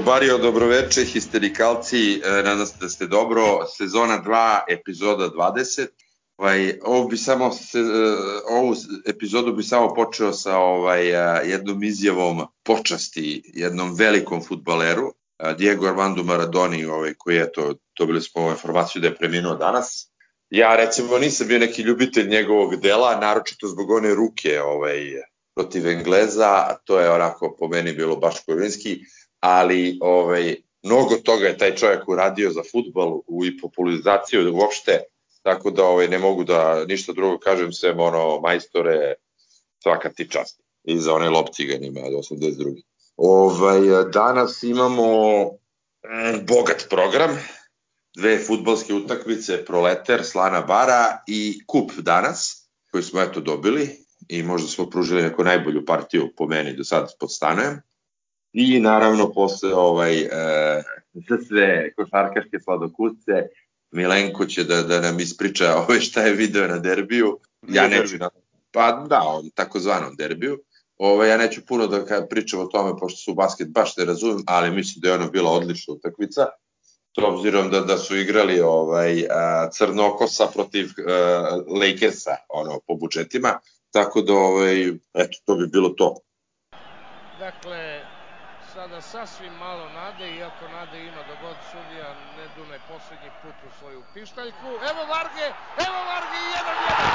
[0.00, 3.66] E, Grobario, dobroveče, histerikalci, e, nadam se da ste dobro.
[3.76, 5.86] Sezona 2, epizoda 20.
[6.36, 7.82] Ovaj, ovo bi samo se, e,
[8.48, 8.74] ovu
[9.06, 11.06] epizodu bi samo počeo sa ovaj
[11.50, 15.12] jednom izjavom počasti jednom velikom futbaleru,
[15.58, 20.12] Diego Armando Maradoni, ovaj, koji je to, dobili smo informaciju da je preminuo danas.
[20.50, 24.98] Ja recimo nisam bio neki ljubitelj njegovog dela, naročito zbog one ruke ovaj,
[25.54, 29.00] protiv Engleza, to je onako po meni bilo baš korinski
[29.40, 35.00] ali ovaj, mnogo toga je taj čovjek uradio za futbol u i popularizaciju uopšte,
[35.42, 39.14] tako da ovaj, ne mogu da ništa drugo kažem sem ono majstore
[39.82, 42.82] svaka ti čast i za one lopciganima od 82.
[43.16, 47.38] Ovaj, danas imamo mm, bogat program,
[48.16, 53.88] dve futbalske utakmice, Proleter, Slana Bara i Kup danas, koji smo eto dobili
[54.28, 57.80] i možda smo pružili neku najbolju partiju po meni do sad pod stanujem.
[58.52, 60.28] I naravno posle ovaj, e,
[61.14, 63.32] za sve košarkaške sladokusce,
[63.90, 67.38] Milenko će da, da nam ispriča ovaj šta je video na derbiju.
[67.68, 68.30] Ja neću na,
[68.72, 70.58] pa da, on takozvanom derbiju.
[70.96, 74.70] Ovaj, ja neću puno da pričam o tome, pošto su basket baš ne razumem, ali
[74.70, 76.46] mislim da je ono bila odlična utakmica.
[77.16, 83.58] S obzirom da, da su igrali ovaj, a, Crnokosa protiv a, Lakersa ono, po budžetima,
[83.90, 86.16] tako da ovaj, eto, to bi bilo to.
[87.38, 87.89] Dakle,
[88.90, 93.70] sada sasvim malo nade, iako nade ima da god sudija ne dune poslednji put u
[93.78, 94.68] svoju pištaljku.
[94.90, 95.46] Evo Varge,
[95.86, 97.10] evo Varge, jedan, jedan.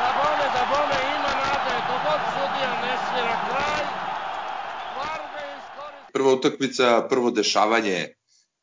[0.00, 3.84] Da bome, da bome, ima nade, dok god sudija ne svira kraj.
[4.98, 6.12] Varge iskoristio.
[6.12, 8.14] Prva utakmica, prvo dešavanje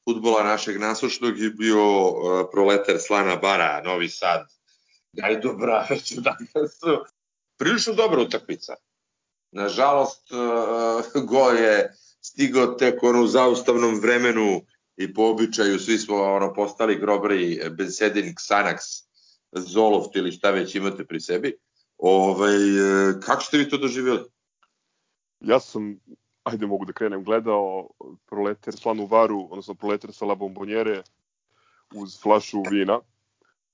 [0.03, 2.15] futbola našeg nasušnog je bio uh,
[2.51, 4.47] proletar Slana Bara, Novi Sad.
[5.13, 7.05] Gajdu Braveć, dakle su
[7.57, 8.75] prilično dobra utakmica.
[9.51, 14.61] Nažalost, uh, gol je stigao tek ono u zaustavnom vremenu
[14.97, 18.77] i po običaju svi smo ono postali grobri Bensedin, Xanax,
[19.51, 21.57] Zoloft ili šta već imate pri sebi.
[21.97, 24.23] Ovaj, e, kako ste vi to doživjeli?
[25.39, 25.99] Ja sam,
[26.43, 27.89] ajde mogu da krenem, gledao
[28.25, 31.03] proleter slanu varu, odnosno proleter sa la bombonjere
[31.95, 32.99] uz flašu vina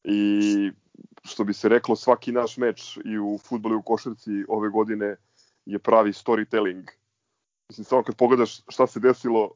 [0.04, 0.72] i
[1.24, 5.16] što bi se reklo svaki naš meč i u futbolu i u košarci ove godine
[5.67, 6.89] je pravi storytelling.
[7.69, 9.51] Mislim, samo kad pogledaš šta se desilo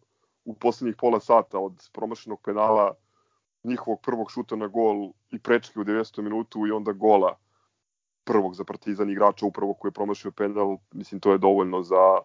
[0.46, 2.94] u poslednjih pola sata od promašenog penala,
[3.64, 6.22] njihovog prvog šuta na gol i prečke u 90.
[6.22, 7.38] minutu i onda gola
[8.24, 12.20] prvog za Partizan igrača upravo koji je promašio penal, mislim to je dovoljno za,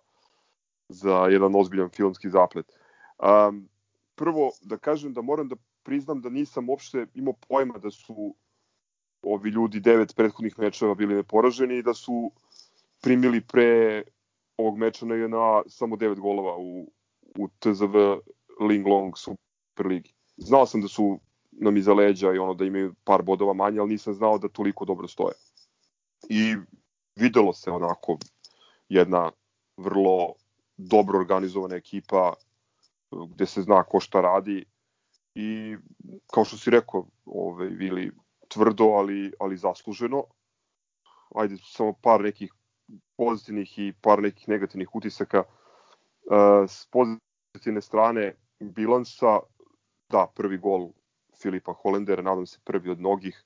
[0.88, 2.66] za jedan ozbiljan filmski zaplet.
[3.18, 3.68] Um,
[4.14, 8.34] prvo da kažem da moram da priznam da nisam uopšte imao pojma da su
[9.22, 12.32] ovi ljudi devet prethodnih mečeva bili neporaženi i da su
[13.02, 14.02] primili pre
[14.56, 16.92] ovog meča na, na samo 9 golova u,
[17.38, 17.96] u TZV
[18.60, 20.14] Linglong Super Ligi.
[20.36, 21.20] Znao sam da su
[21.50, 24.84] nam iza leđa i ono da imaju par bodova manje, ali nisam znao da toliko
[24.84, 25.34] dobro stoje.
[26.28, 26.56] I
[27.16, 28.18] videlo se onako
[28.88, 29.30] jedna
[29.76, 30.34] vrlo
[30.76, 32.32] dobro organizovana ekipa
[33.10, 34.64] gde se zna ko šta radi
[35.34, 35.76] i
[36.34, 38.10] kao što si rekao, ovaj, Vili,
[38.48, 40.24] tvrdo, ali, ali zasluženo.
[41.34, 42.52] Ajde, samo par nekih
[43.16, 45.44] pozitivnih i par nekih negativnih utisaka.
[46.26, 49.40] Uh, s pozitivne strane bilansa,
[50.08, 50.90] da, prvi gol
[51.42, 53.44] Filipa Holendera, nadam se prvi od mnogih.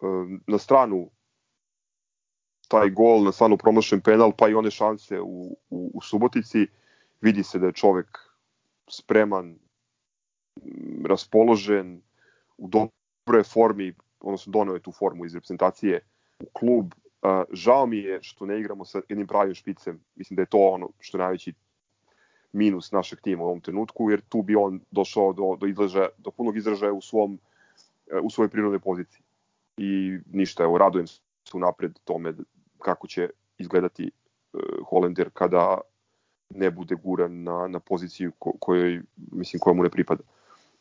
[0.00, 1.10] Uh, na stranu
[2.68, 6.66] taj gol, na stranu promašen penal, pa i one šanse u, u, u Subotici,
[7.20, 8.18] vidi se da je čovek
[8.90, 9.58] spreman,
[11.04, 12.00] raspoložen,
[12.56, 16.00] u dobroj formi, odnosno doneo je tu formu iz reprezentacije
[16.40, 16.94] u klub,
[17.52, 20.00] Žao mi je što ne igramo sa jednim pravim špicem.
[20.14, 21.54] Mislim da je to ono što je najveći
[22.52, 26.30] minus našeg tima u ovom trenutku, jer tu bi on došao do, do, izražaja, do
[26.30, 27.38] punog izražaja u, svom,
[28.22, 29.22] u svojoj prirodnoj poziciji.
[29.76, 31.20] I ništa, evo, radujem se
[31.54, 32.34] napred tome
[32.78, 33.28] kako će
[33.58, 34.10] izgledati
[34.52, 35.80] uh, Holender kada
[36.50, 39.02] ne bude guran na, na poziciju ko, kojoj,
[39.32, 40.22] mislim, koja mu ne pripada.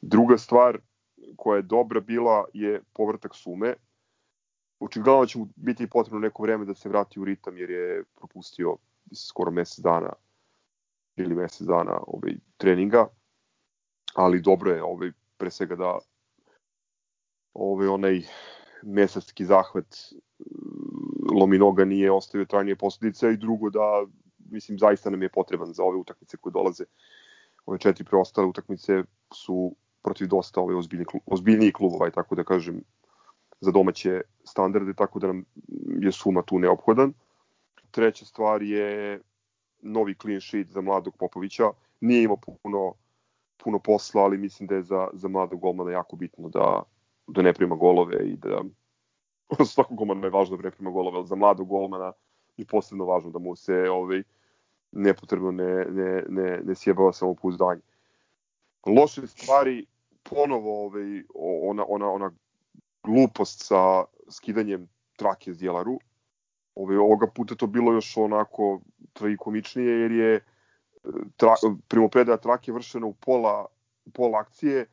[0.02, 0.80] Druga stvar
[1.38, 3.74] koja je dobra bila je povrtak sume,
[4.81, 8.75] očigledno će mu biti potrebno neko vreme da se vrati u ritam jer je propustio
[9.16, 10.13] skoro mesec dana
[11.16, 13.07] ili mesec dana ovaj, treninga,
[14.16, 15.98] ali dobro je ovaj, pre svega da
[17.54, 18.22] ovaj, onaj
[18.83, 19.95] mesarski zahvat
[20.39, 24.06] mm, lomi noga nije ostavio trajnije posledice i drugo da
[24.50, 26.84] mislim zaista nam je potreban za ove utakmice koje dolaze.
[27.66, 29.04] Ove četiri preostale utakmice
[29.34, 32.84] su protiv dosta ove ozbiljni, ozbiljniji klubova i tako da kažem
[33.62, 35.46] za domaće standarde, tako da nam
[36.00, 37.13] je suma tu neophodan.
[37.92, 39.19] Treća stvar je
[39.81, 41.72] novi clean sheet za mladog Popovića.
[42.00, 42.94] Nije imao puno,
[43.58, 46.84] puno posla, ali mislim da je za, za mladog golmana jako bitno da,
[47.28, 48.62] da ne prima golove i da
[49.74, 52.13] svakog golmana je važno da ne prima golove, ali za mladog golmana
[52.58, 54.24] je posebno važno da mu se ovaj,
[54.92, 57.81] nepotrebno ne, ne, ne, ne sjebava samopouzdanje.
[58.86, 59.86] Loše stvari,
[60.24, 61.24] ponovo ovaj,
[61.63, 62.31] ona, ona, ona
[63.03, 66.00] glupost sa skidanjem trake Zjelaru.
[66.75, 68.81] Ovaj, ovoga puta to bilo još onako
[69.13, 70.42] tragikomičnije jer je e,
[71.38, 71.53] tra,
[71.88, 73.65] primopredaja trake vršena u pola,
[74.06, 74.86] u pola akcije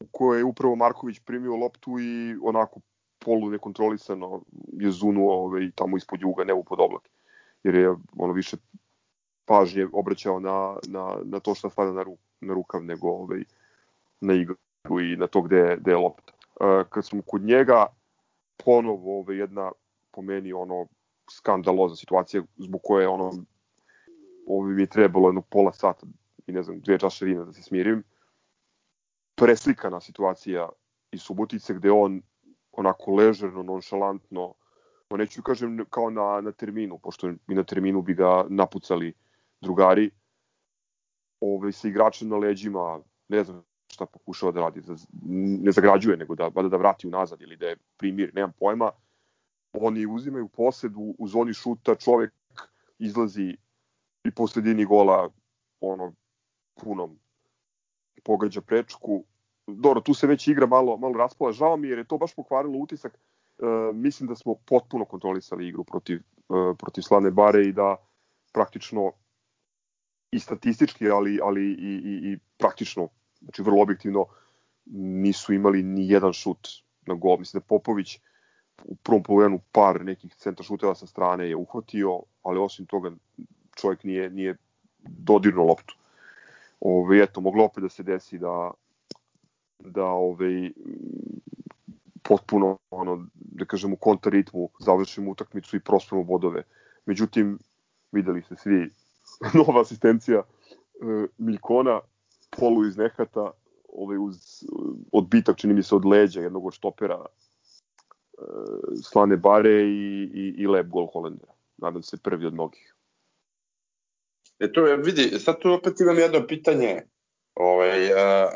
[0.00, 2.80] u kojoj je upravo Marković primio loptu i onako
[3.18, 4.42] polu nekontrolisano
[4.72, 7.10] je zunuo ovaj, tamo ispod juga, nebo pod oblake.
[7.62, 8.56] Jer je ono više
[9.44, 13.44] pažnje obraćao na, na, na to što stavlja na, ru, na rukav nego ovaj,
[14.20, 14.56] na igru
[15.00, 16.32] i na to gde, gde je lopta.
[16.60, 17.86] Uh, kad smo kod njega,
[18.64, 19.72] ponovo ovaj, jedna
[20.10, 20.86] po meni ono
[21.30, 23.32] skandalozna situacija zbog koje ono
[24.46, 26.06] ovo mi je trebalo jedno pola sata
[26.46, 28.02] i ne znam, dve čaše vina da se smirim.
[29.34, 30.68] Preslikana situacija
[31.12, 32.22] iz Subotice gde on
[32.72, 34.54] onako ležerno, nonšalantno,
[35.10, 39.14] no neću kažem kao na, na terminu, pošto i na terminu bi ga napucali
[39.60, 40.10] drugari,
[41.40, 44.94] ovaj, sa igračem na leđima, ne znam šta pokušava da radi, da
[45.62, 48.90] ne zagrađuje, nego da, da, vrati unazad ili da je primir, nemam pojma.
[49.72, 52.32] Oni uzimaju posedu u zoni šuta, čovek
[52.98, 53.56] izlazi
[54.24, 55.30] i po sredini gola
[55.80, 56.12] ono
[56.74, 57.18] punom
[58.24, 59.24] pogađa prečku.
[59.66, 61.52] Dobro, tu se već igra malo, malo raspola.
[61.52, 63.14] Žao mi jer je to baš pokvarilo utisak.
[63.14, 67.96] E, mislim da smo potpuno kontrolisali igru protiv, e, protiv Slane Bare i da
[68.52, 69.12] praktično
[70.32, 73.08] i statistički, ali, ali i, i, i praktično,
[73.40, 74.26] znači vrlo objektivno,
[74.94, 76.68] nisu imali ni jedan šut
[77.06, 77.38] na gol.
[77.38, 78.18] Mislim da Popović
[78.84, 83.10] u prvom polovenu par nekih centra šuteva sa strane je uhvatio, ali osim toga
[83.76, 84.56] čovjek nije, nije
[85.02, 85.96] dodirno loptu.
[86.80, 88.70] Ove, eto, moglo opet da se desi da,
[89.78, 90.70] da ove,
[92.22, 96.62] potpuno, ono, da kažem, u kontraritmu završimo utakmicu i prospemo bodove.
[97.06, 97.58] Međutim,
[98.12, 98.90] videli ste svi
[99.58, 102.00] nova asistencija e, Miljkona,
[102.50, 103.50] polu iz nehata,
[103.88, 104.36] ovaj, uz
[105.12, 108.42] odbitak, čini mi se, od leđa jednog od štopera e,
[109.02, 111.52] Slane Bare i, i, i lep gol Holendera.
[111.76, 112.94] Nadam se prvi od mnogih.
[114.58, 117.02] E to je, vidi, sad tu opet imam jedno pitanje,
[117.54, 118.50] ovaj, a,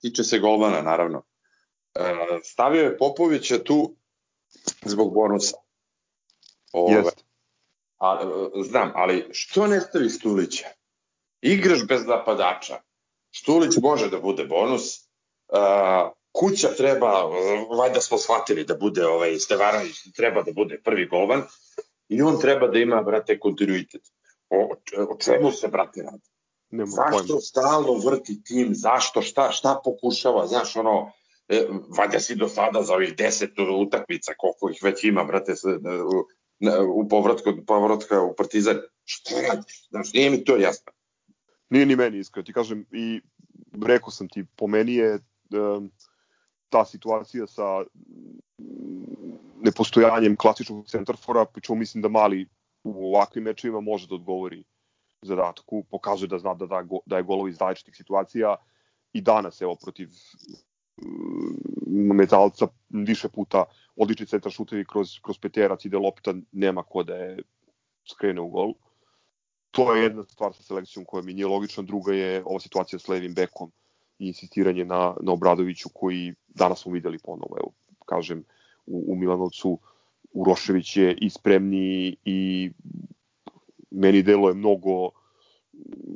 [0.00, 1.22] tiče se golmana, naravno.
[1.94, 3.96] A, stavio je Popovića tu
[4.84, 5.56] zbog bonusa.
[6.72, 7.22] Ovaj, Jeste.
[7.98, 8.30] A,
[8.64, 10.66] znam, ali što ne stavi Stulića?
[11.40, 12.89] Igraš bez napadača.
[13.34, 15.08] Stulić može da bude bonus.
[15.52, 17.24] A, kuća treba,
[17.78, 21.42] valjda smo shvatili da bude ovaj Stevanović, treba da bude prvi golman
[22.08, 24.02] i on treba da ima, brate, kontinuitet.
[24.48, 24.74] O,
[25.08, 26.30] o čemu se, brate, radi?
[26.70, 27.40] Nema zašto pojma.
[27.40, 31.12] stalno vrti tim, zašto, šta, šta pokušava, znaš, ono,
[31.48, 31.66] e,
[31.98, 33.50] valjda si do sada za ovih deset
[33.86, 35.54] utakmica, koliko ih već ima, brate,
[36.14, 36.26] u,
[36.94, 40.92] u povratku, povratka u Partizan, šta radiš, znaš, nije mi to jasno.
[41.70, 43.20] Nije ni meni iskreno, ti kažem, i
[43.82, 45.18] rekao sam ti, po meni je
[45.54, 45.90] um,
[46.68, 47.84] ta situacija sa
[49.62, 52.46] nepostojanjem klasičnog centarfora, pričemu mislim da mali
[52.84, 54.64] u ovakvim mečevima može da odgovori
[55.22, 58.56] zadatku, pokazuje da zna da, da, da je golovi iz različitih situacija
[59.12, 60.08] i danas, evo, protiv
[60.96, 63.64] mm, metalca više puta
[63.96, 67.42] odlični centar šutevi kroz, kroz peterac ide lopta, nema ko da je
[68.10, 68.72] skrene u gol.
[69.70, 73.08] To je jedna stvar sa selekcijom koja mi nije logična, druga je ova situacija s
[73.08, 73.72] levim bekom
[74.18, 77.72] i insistiranje na, na Obradoviću koji danas smo videli ponovo, evo,
[78.06, 78.44] kažem,
[78.86, 79.78] u, u Milanovcu
[80.32, 82.70] Urošević je i spremniji i
[83.90, 85.10] meni delo je mnogo,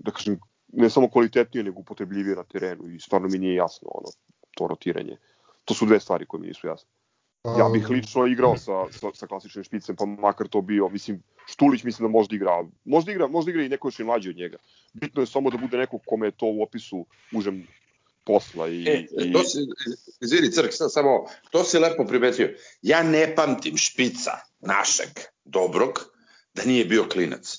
[0.04, 0.38] da kažem,
[0.72, 4.08] ne samo kvalitetnije, nego upotrebljivije na terenu i stvarno mi nije jasno ono,
[4.56, 5.16] to rotiranje.
[5.64, 6.90] To su dve stvari koje mi nisu jasne.
[7.44, 11.82] Ja bih lično igrao sa, sa, sa klasičnim špicem, pa makar to bio, mislim, Štulić
[11.82, 14.56] mislim da možda igra, možda igra, možda igra i neko još i mlađi od njega.
[14.92, 17.66] Bitno je samo da bude neko kome je to u opisu užem
[18.24, 18.88] posla i...
[18.88, 19.32] E, i...
[19.32, 19.58] to si,
[20.20, 22.54] izvini Crk, samo, to si lepo primetio.
[22.82, 25.08] Ja ne pamtim špica našeg
[25.44, 26.00] dobrog
[26.54, 27.58] da nije bio klinac.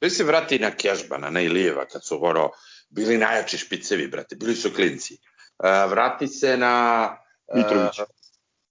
[0.00, 2.50] Da se vrati na Kežbana, na Ilijeva, kad su ono,
[2.88, 5.14] bili najjači špicevi, brate, bili su klinci.
[5.14, 7.16] Uh, vrati se na...
[7.46, 8.13] Uh, Mitrović.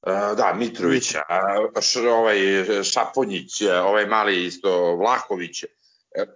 [0.07, 1.21] Uh, da, Mitrovića,
[1.81, 2.37] š, ovaj
[2.83, 5.69] Šaponjić, ovaj mali isto Vlahović, uh,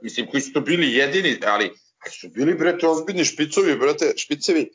[0.02, 1.72] mislim koji su to bili jedini, ali
[2.12, 4.70] su bili brate ozbiljni špicovi, brate, špicevi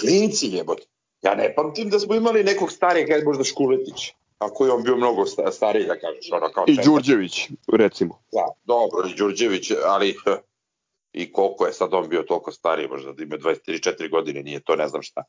[0.00, 0.86] klinci jebote.
[1.22, 4.12] Ja ne pamtim da smo imali nekog starijeg, kaj možda Škuletić.
[4.38, 8.22] Ako je on bio mnogo stariji, da kažeš, ono kao I Đurđević, recimo.
[8.32, 10.16] Da, dobro, i Đurđević, ali
[11.12, 14.76] i koliko je sad on bio toliko stariji, možda da ima 23-4 godine, nije to,
[14.76, 15.24] ne znam šta.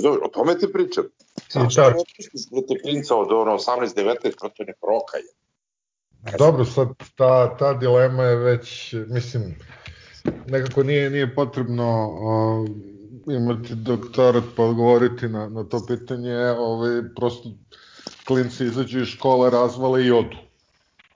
[0.00, 1.04] Znači, o tome ti pričam.
[1.48, 5.24] Samo što ne pustiš protiv klinca od ono 18-19, proto ne prokaje.
[6.38, 9.54] Dobro, sad ta, ta dilema je već, mislim,
[10.46, 17.50] nekako nije, nije potrebno uh, imati doktorat pa odgovoriti na, na to pitanje, ovaj, prosto
[18.26, 20.36] klinci izađu iz škole, razvale i odu.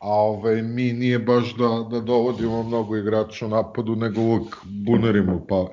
[0.03, 5.45] A ovaj, mi nije baš da, da dovodimo mnogo igrača u napadu, nego uvek bunarimo,
[5.49, 5.67] pa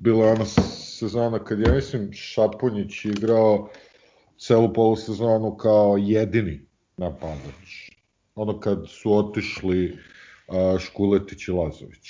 [0.00, 3.68] bila je ona sezona kad je, mislim, Šapunjić igrao
[4.38, 6.60] celu polusezonu kao jedini
[6.96, 7.90] napadač.
[8.34, 9.98] Ono kad su otišli
[10.78, 12.08] Škuletić i Lazović.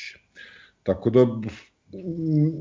[0.82, 1.26] Tako da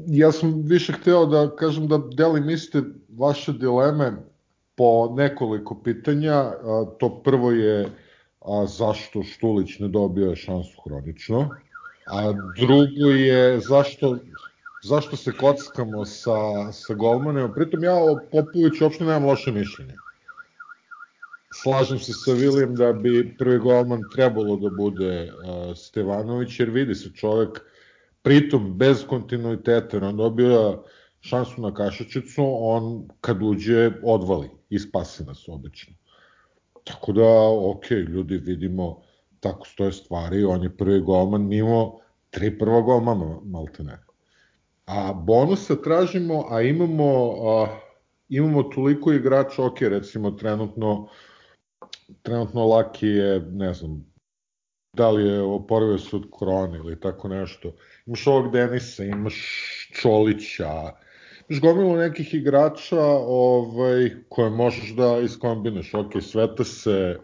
[0.08, 4.14] ja sam više hteo da kažem da delim iste vaše dileme
[4.76, 6.52] po nekoliko pitanja.
[7.00, 7.90] To prvo je
[8.42, 11.50] a, zašto Štulić ne dobio šansu hronično,
[12.08, 14.18] a drugo je zašto
[14.84, 17.54] zašto se kockamo sa, sa golmanima.
[17.54, 19.96] Pritom ja o Popoviću uopšte nemam loše mišljenje.
[21.54, 26.96] Slažem se sa Vilijem da bi prvi golman trebalo da bude uh, Stevanović, jer vidi
[26.96, 27.62] se čovek
[28.22, 30.84] pritom bez kontinuiteta, on dobio
[31.22, 35.94] šansu na kašačicu, on kad uđe odvali i spasi nas obično.
[36.90, 37.30] Tako da,
[37.72, 39.02] ok, ljudi vidimo
[39.40, 43.98] tako stoje stvari, on je prvi golman mimo tri prva golmana, malte ne.
[44.86, 47.10] A bonusa tražimo, a imamo,
[47.50, 47.68] a,
[48.30, 51.08] imamo toliko igrača, ok, recimo trenutno
[52.22, 54.06] trenutno Laki je, ne znam,
[54.94, 57.72] da li je oporavio se od korone ili tako nešto.
[58.06, 59.36] Imaš ovog Denisa, imaš
[60.02, 60.92] Čolića,
[61.50, 65.94] imaš gomilu nekih igrača ovaj, koje možeš da iskombinaš.
[65.94, 67.20] Ok, Sveta se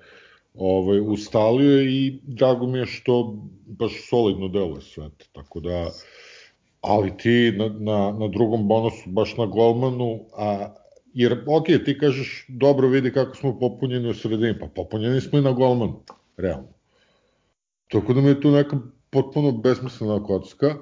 [0.54, 5.26] ovaj, ustalio i drago mi je što baš solidno deluje Sveta.
[5.34, 5.92] Tako da,
[6.82, 10.76] ali ti na, na, na drugom bonusu, baš na golmanu, a
[11.14, 15.42] jer ok, ti kažeš dobro vidi kako smo popunjeni u sredini, pa popunjeni smo i
[15.42, 16.04] na golmanu,
[16.38, 16.74] realno.
[17.88, 18.78] Tako da mi je tu neka
[19.10, 20.76] potpuno besmislena kocka.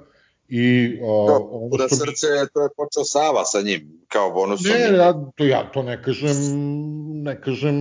[0.50, 1.96] I, a, to, ono što...
[1.96, 4.72] srce, to je počeo Sava sa njim, kao bonusom.
[4.72, 6.36] Ne, ja to, ja to ne kažem,
[7.24, 7.76] ne kažem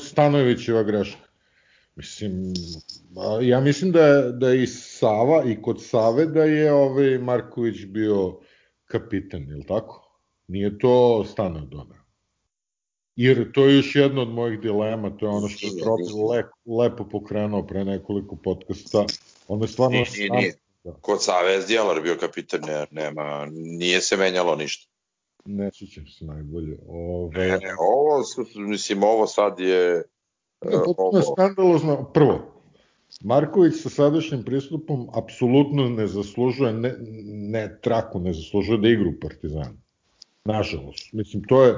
[0.00, 1.26] Stanojevićeva greška.
[1.96, 2.52] Mislim,
[3.42, 7.84] ja mislim da je, da je i Sava i kod Save da je ovaj Marković
[7.84, 8.38] bio
[8.84, 10.20] kapitan, je li tako?
[10.48, 12.04] Nije to Stanojev donao.
[13.16, 16.02] Jer to je još jedna od mojih dilema, to je ono što je Tropi
[16.32, 16.44] le,
[16.78, 19.04] lepo pokrenuo pre nekoliko podcasta.
[19.48, 19.96] Ono je stvarno...
[19.96, 20.54] Nije, nije, nije.
[20.84, 20.92] Da.
[21.00, 24.90] Kod Savez Djelar bio kapitan, ne, nema, nije se menjalo ništa.
[25.44, 26.78] Ne sjećam se najbolje.
[26.88, 27.38] Ove...
[27.38, 28.22] Ne, ne, ovo,
[28.68, 30.02] mislim, ovo sad je...
[30.64, 32.10] Ne, potpuno je skandalozno.
[32.14, 32.54] Prvo,
[33.20, 39.76] Marković sa sadašnjim pristupom apsolutno ne zaslužuje, ne, ne traku, ne zaslužuje da igru Partizanu.
[40.44, 41.12] Nažalost.
[41.12, 41.74] Mislim, to je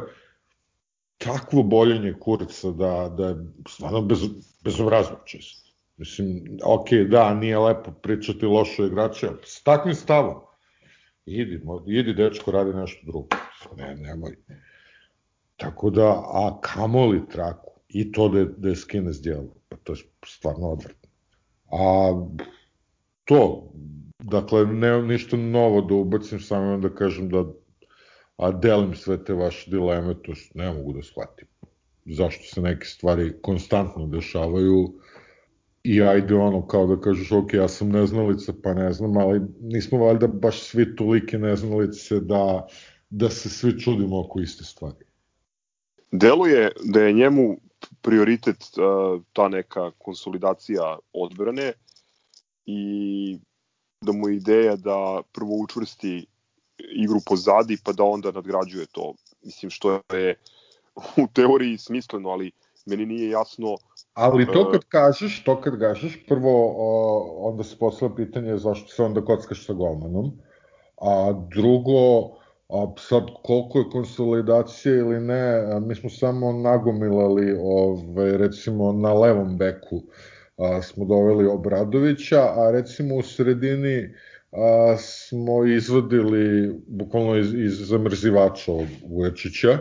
[1.19, 3.37] takvo boljenje kurca da, da je
[3.69, 4.19] stvarno bez,
[4.65, 5.66] bezobrazno čisto.
[5.97, 10.35] Mislim, ok, da, nije lepo pričati lošo igrače, s takvim stavom,
[11.27, 13.29] idi, idi dečko, radi nešto drugo.
[13.77, 14.37] Ne, nemoj.
[15.57, 19.77] Tako da, a kamoli traku, i to da je, da je skine s dijelu, pa
[19.77, 21.11] to je stvarno odvrtno.
[21.73, 22.13] A
[23.25, 23.73] to,
[24.19, 27.45] dakle, ne ništa novo da ubacim, samo da kažem da
[28.37, 31.49] a delim sve te vaše dileme, to ne mogu da shvatim.
[32.05, 34.95] Zašto se neke stvari konstantno dešavaju
[35.87, 39.99] i ajde ono kao da kažeš ok, ja sam neznalica pa ne znam, ali nismo
[39.99, 42.67] valjda baš svi tolike neznalice da,
[43.11, 45.07] da se svi čudimo oko iste stvari.
[46.11, 47.57] Deluje da je njemu
[48.03, 51.73] prioritet uh, ta neka konsolidacija odbrane
[52.67, 53.39] i
[54.01, 56.27] da mu je ideja da prvo učvrsti
[56.79, 59.15] igru pozadi pa da onda nadgrađuje to.
[59.43, 60.35] Mislim što je
[61.23, 62.51] u teoriji smisleno, ali
[62.87, 63.77] meni nije jasno
[64.17, 69.03] Ali to kad kažeš, to kad kažeš, prvo o, onda se poslala pitanje zašto se
[69.03, 70.31] onda kockaš sa golmanom,
[71.01, 72.31] a drugo,
[72.69, 79.59] a sad koliko je konsolidacije ili ne, mi smo samo nagomilali, ove, recimo na levom
[79.59, 80.03] beku
[80.57, 84.15] a, smo doveli Obradovića, a recimo u sredini
[84.53, 88.73] a, smo izvadili bukvalno iz, iz zamrzivača
[89.09, 89.79] Vuječića,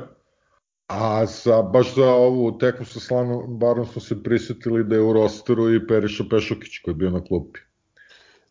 [0.87, 5.13] a za, baš za ovu tekmu sa Slanom Barom smo se prisetili da je u
[5.13, 7.59] rosteru i Periša Pešokić koji je bio na klupi.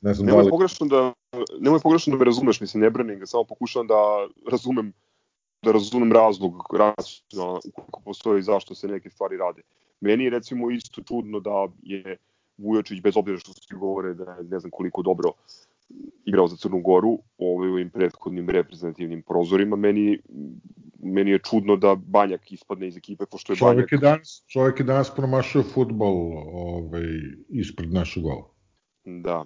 [0.00, 0.50] Ne znam nemoj da li...
[0.50, 1.12] pogrešno da
[1.60, 4.92] nemoj pogrešno da me razumeš, mislim ne branim ga, samo pokušavam da razumem
[5.62, 9.62] da razumem razlog racionalno ukoliko postoji zašto se neke stvari rade.
[10.00, 12.16] Meni je recimo isto čudno da je
[12.58, 15.32] Vujočić, bez obzira što svi govore da je ne znam koliko dobro
[16.24, 20.18] igrao za Crnu Goru ovaj, u ovim prethodnim reprezentativnim prozorima, meni,
[20.98, 23.92] meni je čudno da Banjak ispadne iz ekipe, pošto je čovjek Banjak...
[23.92, 27.04] Je danas, čovjek je danas promašao futbol ovaj,
[27.48, 28.48] ispred našeg gola.
[29.04, 29.44] Da.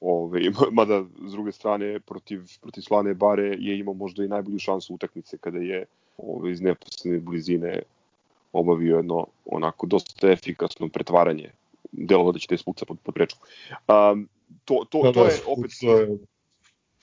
[0.00, 0.40] Ove,
[0.72, 5.38] mada, s druge strane, protiv, protiv Slane Bare je imao možda i najbolju šansu utakmice
[5.38, 5.84] kada je
[6.16, 7.82] ove, iz neposredne blizine
[8.52, 11.50] obavio jedno onako dosta efikasno pretvaranje
[11.92, 13.46] delovo da spuca pod, pod prečku.
[13.88, 14.28] Um,
[14.64, 15.70] to, to, da, to da, je opet...
[15.80, 16.18] Je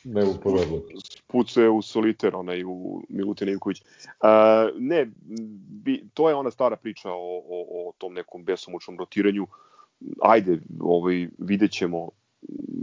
[0.03, 0.81] neuporedno.
[1.03, 3.81] Spuca je u Soliter, onaj u Milutin Ivković.
[3.81, 5.11] Uh, ne,
[5.83, 9.47] bi, to je ona stara priča o, o, o tom nekom besomučnom rotiranju.
[10.21, 12.09] Ajde, ovaj, vidjet ćemo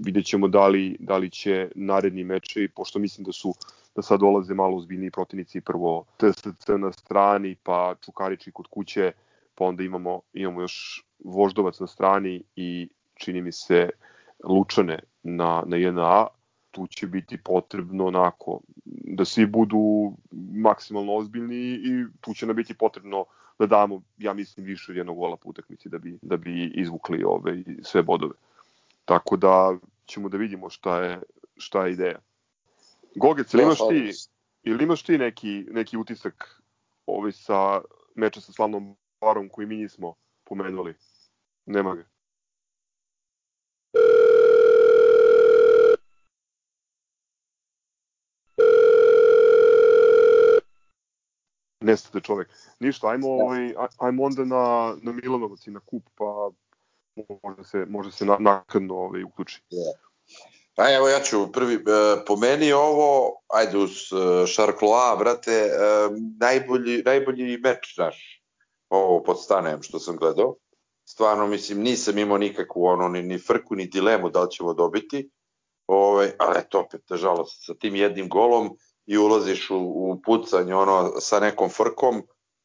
[0.04, 3.54] vidjet ćemo da li, da li će naredni meče, pošto mislim da su
[3.96, 9.12] da sad dolaze malo ozbiljniji protivnici, prvo TSC na strani, pa Čukarići kod kuće,
[9.54, 13.90] pa onda imamo, imamo još Voždovac na strani i čini mi se
[14.44, 16.26] Lučane na, na 1A,
[16.70, 20.12] tu će biti potrebno onako da svi budu
[20.52, 23.24] maksimalno ozbiljni i tu će nam biti potrebno
[23.58, 27.24] da damo, ja mislim, više od jednog gola po utakmici da bi, da bi izvukli
[27.24, 28.34] ove, sve bodove.
[29.04, 29.76] Tako da
[30.06, 31.22] ćemo da vidimo šta je,
[31.56, 32.18] šta je ideja.
[33.16, 34.12] Gogec, ili imaš ti,
[34.62, 36.62] ili imaš ti neki, neki utisak
[37.06, 37.80] ovaj sa
[38.14, 40.94] meča sa slavnom Barom koji mi nismo pomenuli?
[41.66, 42.04] Nema ga.
[51.82, 52.48] Nestate čovek.
[52.80, 56.50] Ništa, ajmo, ovaj, ajmo onda na, na Milanovac i na kup, pa
[57.42, 59.62] može se, može se nakladno ovaj, uključi.
[59.70, 60.12] Yeah.
[60.76, 61.78] A evo ja ću prvi, e,
[62.26, 65.70] po meni ovo, ajde uz e, Šarkloa, brate, e,
[66.40, 68.42] najbolji, najbolji meč naš,
[68.88, 70.54] ovo pod stanem što sam gledao.
[71.04, 75.30] Stvarno, mislim, nisam imao nikakvu ono, ni, ni frku, ni dilemu da li ćemo dobiti.
[75.86, 80.74] Ove, ovaj, ali eto, opet, nažalost, sa tim jednim golom i ulaziš u, u pucanje
[80.74, 82.22] ono, sa nekom frkom,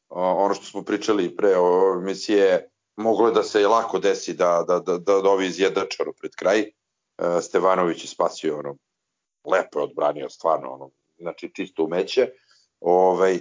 [0.08, 4.78] ono što smo pričali pre o emisije, moglo je da se lako desi da, da,
[4.78, 6.60] da, da, da ovi izjednačaru pred kraj.
[6.60, 6.70] E,
[7.42, 8.76] Stevanović je spasio ono,
[9.44, 12.30] lepo je odbranio stvarno ono, znači čisto umeće.
[12.80, 13.40] Ovaj, e,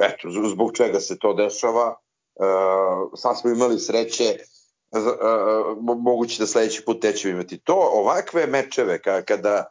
[0.00, 1.94] eto, zbog čega se to dešava,
[2.36, 2.44] e,
[3.16, 4.38] sad smo imali sreće,
[6.02, 9.64] moguće da sledeći put nećemo imati to, ovakve mečeve kada,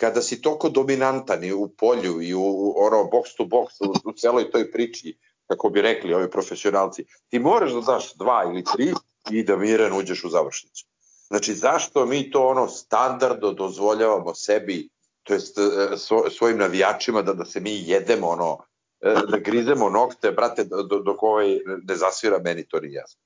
[0.00, 4.12] kada si toko dominantan i u polju i u ono box to box u, u
[4.12, 5.18] celoj toj priči
[5.50, 8.92] kako bi rekli ovi profesionalci, ti moraš da daš dva ili tri
[9.30, 10.86] i da miran uđeš u završnicu.
[11.28, 14.88] Znači, zašto mi to ono standardno dozvoljavamo sebi,
[15.22, 15.96] to jest e,
[16.30, 18.58] svojim navijačima da, da se mi jedemo ono,
[19.00, 20.64] e, da grizemo nokte, brate,
[21.04, 23.20] dok ovaj ne zasvira, meni to nije jasno.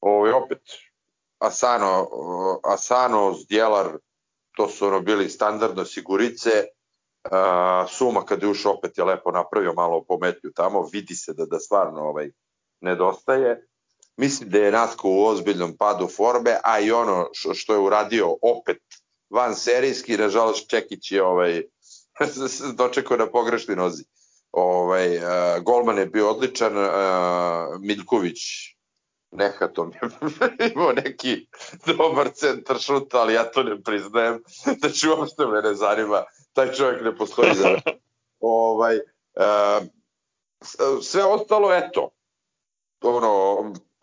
[0.00, 0.58] Ovo je opet
[1.38, 2.08] Asano,
[2.64, 3.98] Asano, Zdjelar,
[4.56, 6.50] to su ono bili standardno sigurice,
[7.26, 11.46] Uh, Suma kad je ušao opet je lepo napravio malo pometlju tamo, vidi se da,
[11.46, 12.30] da stvarno ovaj,
[12.80, 13.66] nedostaje.
[14.16, 18.36] Mislim da je Natko u ozbiljnom padu forme, a i ono što, što je uradio
[18.42, 18.78] opet
[19.30, 21.62] van serijski, nažalost Čekić je ovaj,
[22.78, 24.04] dočekao na pogrešni nozi.
[24.52, 25.24] Ovaj, uh,
[25.62, 26.84] golman je bio odličan, uh,
[27.80, 28.38] Miljković
[29.30, 30.00] nehatom je
[30.74, 31.46] imao neki
[31.86, 34.42] dobar centar šuta, ali ja to ne priznajem.
[34.80, 36.24] Znači, uopšte me ne zanima.
[36.52, 37.68] Taj čovjek ne postoji za
[38.40, 39.86] ovaj, uh,
[41.02, 42.10] sve ostalo, eto,
[43.02, 43.58] ono,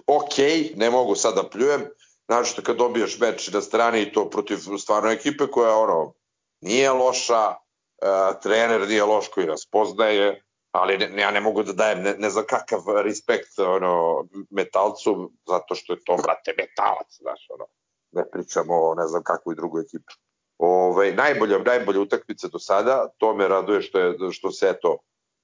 [0.07, 0.37] ok,
[0.75, 1.85] ne mogu sad da pljujem,
[2.25, 6.13] znači kad dobiješ meč na strani i to protiv stvarno ekipe koja ono,
[6.61, 11.73] nije loša, uh, trener nije loš koji nas poznaje, ali ne, ja ne mogu da
[11.73, 17.47] dajem ne, ne znam kakav respekt ono, metalcu, zato što je to, brate, metalac, znaš,
[17.49, 17.65] ono,
[18.11, 20.13] ne pričamo o ne znam kakvoj drugoj ekipi.
[20.57, 24.97] Ove, najbolja, najbolja utakmica do sada, to me raduje što, je, što se eto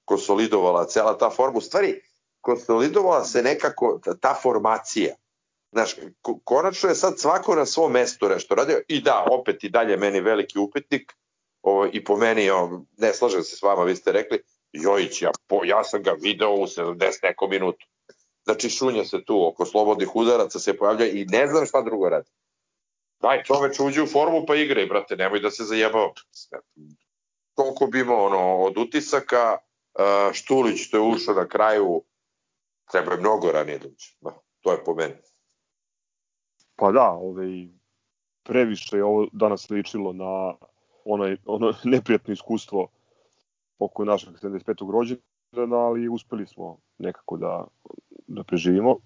[0.04, 1.58] konsolidovala cela ta forma.
[1.58, 2.00] U stvari,
[2.40, 5.14] konsolidovala se nekako ta formacija.
[5.72, 5.96] Znaš,
[6.44, 10.20] konačno je sad svako na svom mestu nešto radio i da, opet i dalje meni
[10.20, 11.12] veliki upetnik
[11.62, 15.30] o, i po meni, o, ne slažem se s vama, vi ste rekli, Jojić, ja,
[15.46, 17.86] po, ja sam ga video u 70 neko minutu.
[18.44, 22.30] Znači, šunja se tu oko slobodnih udaraca se pojavlja i ne znam šta drugo radi.
[23.20, 26.14] Daj, čoveč, uđi u formu pa igraj, brate, nemoj da se zajebao.
[27.54, 29.58] Koliko bi imao ono, od utisaka,
[30.32, 32.02] Štulić što je ušao na kraju,
[32.90, 34.14] treba je mnogo ranije da uđe.
[34.20, 35.14] Da, to je po meni.
[36.76, 37.68] Pa da, ovaj,
[38.42, 40.54] previše je ovo danas ličilo na
[41.04, 42.88] onaj, ono neprijatno iskustvo
[43.80, 44.90] oko našeg 75.
[44.92, 47.64] rođendana, ali uspeli smo nekako da,
[48.26, 48.96] da preživimo.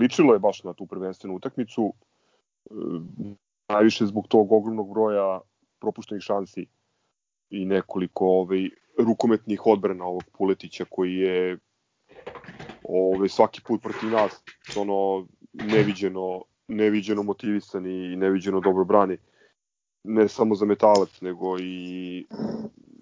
[0.00, 1.92] ličilo je baš na tu prvenstvenu utakmicu,
[2.70, 2.74] e,
[3.68, 5.40] najviše zbog tog ogromnog broja
[5.80, 6.66] propuštenih šansi
[7.50, 11.58] i nekoliko ovaj, rukometnih odbrana ovog Puletića koji je
[12.84, 14.42] ovaj, svaki put protiv nas
[14.76, 19.18] ono neviđeno, neviđeno motivisan i neviđeno dobro brani
[20.06, 22.26] ne samo za metalac nego i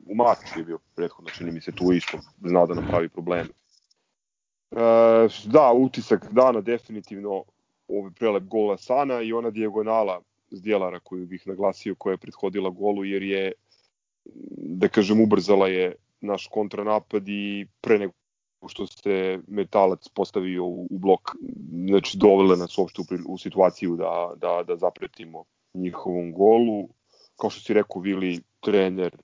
[0.07, 3.49] u Maču je bio prethodno, čini mi se tu isto zna da napravi probleme.
[4.71, 7.45] E, da, utisak dana definitivno
[7.89, 13.05] ovaj prelep gola Sana i ona dijagonala Zdjelara koju bih naglasio koja je prethodila golu
[13.05, 13.53] jer je
[14.57, 18.13] da kažem ubrzala je naš kontranapad i pre nego
[18.69, 21.31] što se metalac postavio u, u blok,
[21.89, 26.89] znači dovele nas uopšte u, u situaciju da, da, da zapretimo njihovom golu.
[27.37, 29.17] Kao što si rekao, Vili, trener,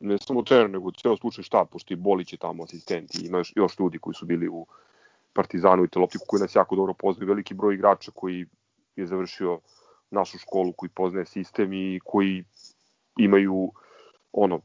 [0.00, 3.38] ne samo trener, nego ceo slučaj štab, pošto i Bolić je tamo asistent i ima
[3.38, 4.66] još, još ljudi koji su bili u
[5.32, 8.46] Partizanu i Teloptiku koji nas jako dobro poznaju, veliki broj igrača koji
[8.96, 9.60] je završio
[10.10, 12.44] našu školu, koji poznaje sistem i koji
[13.18, 13.72] imaju
[14.32, 14.60] ono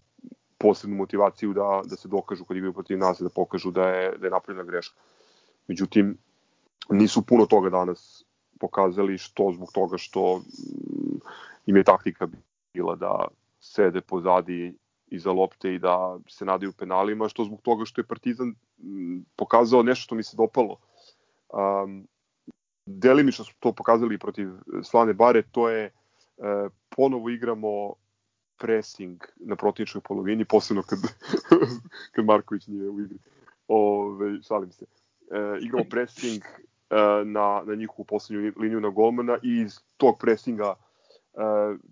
[0.57, 4.27] posebnu motivaciju da, da se dokažu kad igraju protiv nas, da pokažu da je, da
[4.27, 4.95] je napravljena greška.
[5.67, 6.17] Međutim,
[6.89, 8.23] nisu puno toga danas
[8.59, 11.17] pokazali što zbog toga što mm,
[11.65, 12.27] im je taktika
[12.73, 13.27] bila da
[13.59, 14.75] sede pozadi
[15.11, 18.55] iza lopte i da se nadaju penalima, što zbog toga što je Partizan
[19.35, 20.77] pokazao nešto što mi se dopalo.
[21.49, 22.07] Um,
[22.85, 24.49] delimično smo to pokazali protiv
[24.83, 25.91] Slane Bare, to je
[26.37, 27.93] uh, ponovo igramo
[28.61, 30.99] pressing na protivničkoj polovini, posebno kad,
[32.13, 33.17] kad Marković nije u igri.
[33.67, 34.85] Ove, šalim se.
[35.31, 36.95] E, igramo pressing e,
[37.25, 40.90] na, na njihovu poslednju liniju na golmana i iz tog pressinga e,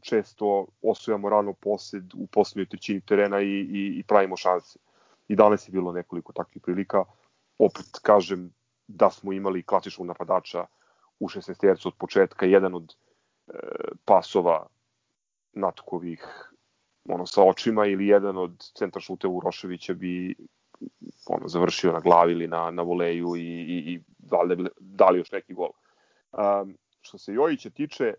[0.02, 4.80] često osvojamo rano posed u poslednjoj trećini terena i, i, i pravimo šanse.
[5.28, 7.04] I danas je bilo nekoliko takvih prilika.
[7.60, 8.54] Opet kažem
[8.88, 10.66] da smo imali klasičnog napadača
[11.20, 12.96] u 16 tercu od početka, jedan od
[13.48, 13.54] e,
[14.06, 14.68] pasova
[15.54, 16.52] Natkovih
[17.10, 20.36] ono, sa očima ili jedan od centra šute Uroševića bi
[21.28, 23.98] ono, završio na glavi ili na, na voleju i, i, i
[24.56, 25.70] bi dali još neki gol.
[26.32, 28.14] Um, što se Jojića tiče,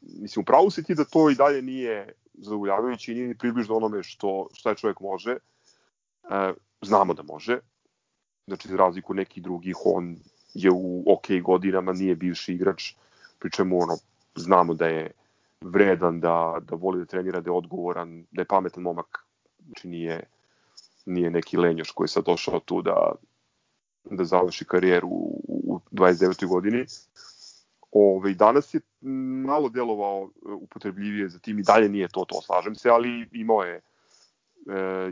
[0.00, 4.02] mislim, upravo se ti da to i dalje nije zadovoljavajuće i nije ni približno onome
[4.02, 5.36] što, šta je čovjek može.
[6.22, 7.58] Uh, znamo da može.
[8.46, 10.16] Znači, za razliku nekih drugih, on
[10.54, 12.94] je u ok godinama, nije bivši igrač,
[13.38, 13.96] pričemu ono,
[14.34, 15.10] znamo da je
[15.60, 19.26] vredan, da, da voli da trenira, da je odgovoran, da je pametan momak.
[19.66, 20.22] Znači nije,
[21.06, 23.12] nije neki lenjoš koji je sad došao tu da,
[24.04, 26.46] da završi karijeru u, u 29.
[26.48, 26.86] godini.
[27.96, 28.80] Ove, danas je
[29.46, 30.30] malo delovao
[30.60, 33.82] upotrebljivije za tim i dalje nije to, to slažem se, ali imao je e,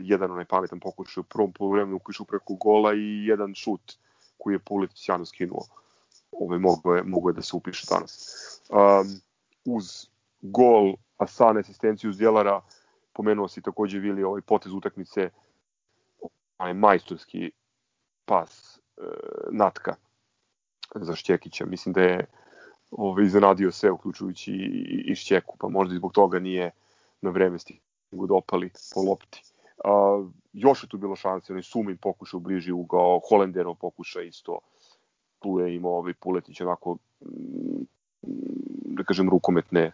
[0.01, 3.93] jedan onaj pametan pokušaj u prvom polovremenu koji šu preko gola i jedan šut
[4.37, 5.65] koji je Pulić sjajno skinuo.
[6.31, 8.35] Ove, mogo, je, mogo je da se upiše danas.
[8.69, 9.21] Um,
[9.65, 10.07] uz
[10.41, 12.61] gol, a san asistenciju Zjelara,
[13.13, 15.29] pomenuo si takođe Vili ovaj potez utakmice,
[16.57, 17.51] onaj majstorski
[18.25, 19.01] pas e,
[19.51, 19.95] Natka
[20.95, 21.65] za Šćekića.
[21.65, 22.25] Mislim da je
[22.97, 26.71] ovaj, iznenadio sve, uključujući i, i Šćeku, pa možda i zbog toga nije
[27.21, 29.43] na vreme stigu dopali po lopti.
[29.83, 34.59] A, još je tu bilo šanse, onaj Sumin pokušao bliži ugao, Holenderov pokuša isto,
[35.39, 37.85] tu je imao ovaj Puletić onako mm,
[38.95, 39.91] da kažem rukometne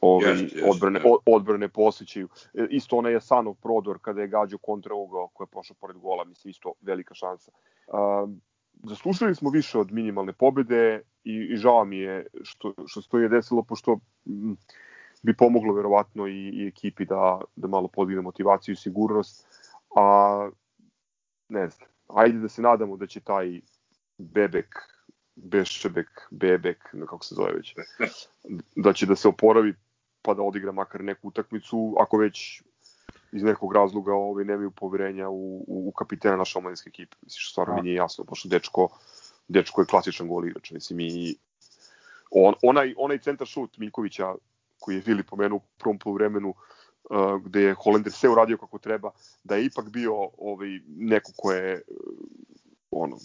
[0.00, 1.22] ove, ovaj, jest, jest, odbrane, jest.
[1.26, 2.28] odbrane posjećaju.
[2.54, 6.24] E, isto onaj Jasanov prodor kada je gađao kontra ugao koji je pošao pored gola,
[6.24, 7.52] mislim isto velika šansa.
[7.86, 8.40] Um,
[8.84, 13.18] zaslušali smo više od minimalne pobede i, i žao mi je što, što se to
[13.18, 14.56] je desilo, pošto m,
[15.22, 19.46] bi pomoglo verovatno i, i ekipi da, da malo podigne motivaciju i sigurnost,
[19.96, 20.48] a
[21.48, 23.60] ne znam, ajde da se nadamo da će taj
[24.18, 24.74] Bebek
[25.36, 27.74] Bešebek, Bebek, kako se zove već,
[28.84, 29.74] da će da se oporavi
[30.22, 32.62] pa da odigra makar neku utakmicu, ako već
[33.34, 37.16] iz nekog razloga ovaj, nemaju poverenja u, u, u kapitena naše omladinske ekipe.
[37.22, 38.88] Mislim, što stvarno mi nije jasno, pošto dečko,
[39.48, 40.70] dečko je klasičan gol igrač.
[40.70, 41.34] Mislim, i
[42.30, 44.34] on, onaj, onaj centar šut Miljkovića,
[44.80, 46.54] koji je Vili pomenuo u prvom poluvremenu,
[47.10, 49.10] uh, gde je Holender sve uradio kako treba,
[49.44, 51.96] da je ipak bio ovaj, neko ko je uh,
[52.90, 53.18] ono,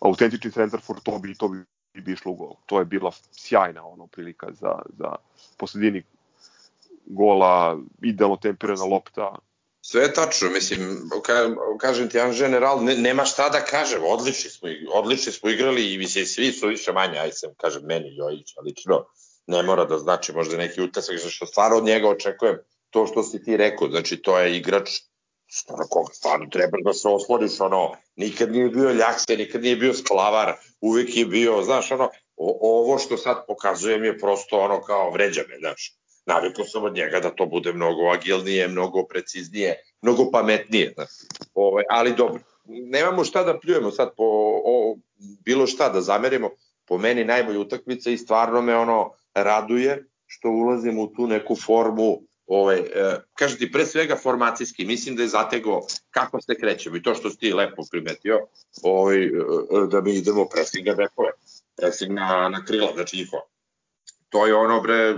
[0.00, 1.64] autentični centar for to bi, to bi
[2.00, 2.54] bi išlo u gol.
[2.66, 5.14] To je bila sjajna ono prilika za, za
[5.56, 6.02] posledini
[7.06, 9.34] gola, idealno temperana lopta.
[9.80, 11.32] Sve je tačno, mislim, ka,
[11.80, 15.98] kažem ti, jedan general, ne, nema šta da kažem, odlični smo, odlični smo igrali i
[15.98, 19.04] mislim, svi su više manje, aj sam, kažem, meni Jojić, lično,
[19.46, 22.58] ne mora da znači možda neki utisak, što stvarno od njega očekujem
[22.90, 24.90] to što si ti rekao, znači to je igrač
[25.68, 29.94] na koga stvarno treba da se osloniš, ono, nikad nije bio ljakse, nikad nije bio
[29.94, 32.04] splavar, uvek je bio, znaš, ono,
[32.36, 35.96] o, ovo što sad pokazujem je prosto ono kao vređa me, znaš.
[36.26, 40.94] Navikao sam od njega da to bude mnogo agilnije, mnogo preciznije, mnogo pametnije.
[41.54, 44.24] Ove, ali dobro, nemamo šta da pljujemo sad po
[44.64, 44.96] o,
[45.44, 46.50] bilo šta da zamerimo,
[46.84, 52.22] po meni najbolja utakmica i stvarno me ono raduje što ulazimo u tu neku formu
[52.46, 57.02] ovaj, e, kažem ti, pre svega formacijski, mislim da je zatego kako se krećemo i
[57.02, 58.46] to što si ti lepo primetio,
[58.82, 59.30] ovaj,
[59.90, 61.30] da mi idemo pressing na bekove,
[61.76, 63.42] pressing na, na krila, znači njihova.
[64.28, 65.14] To je ono, bre,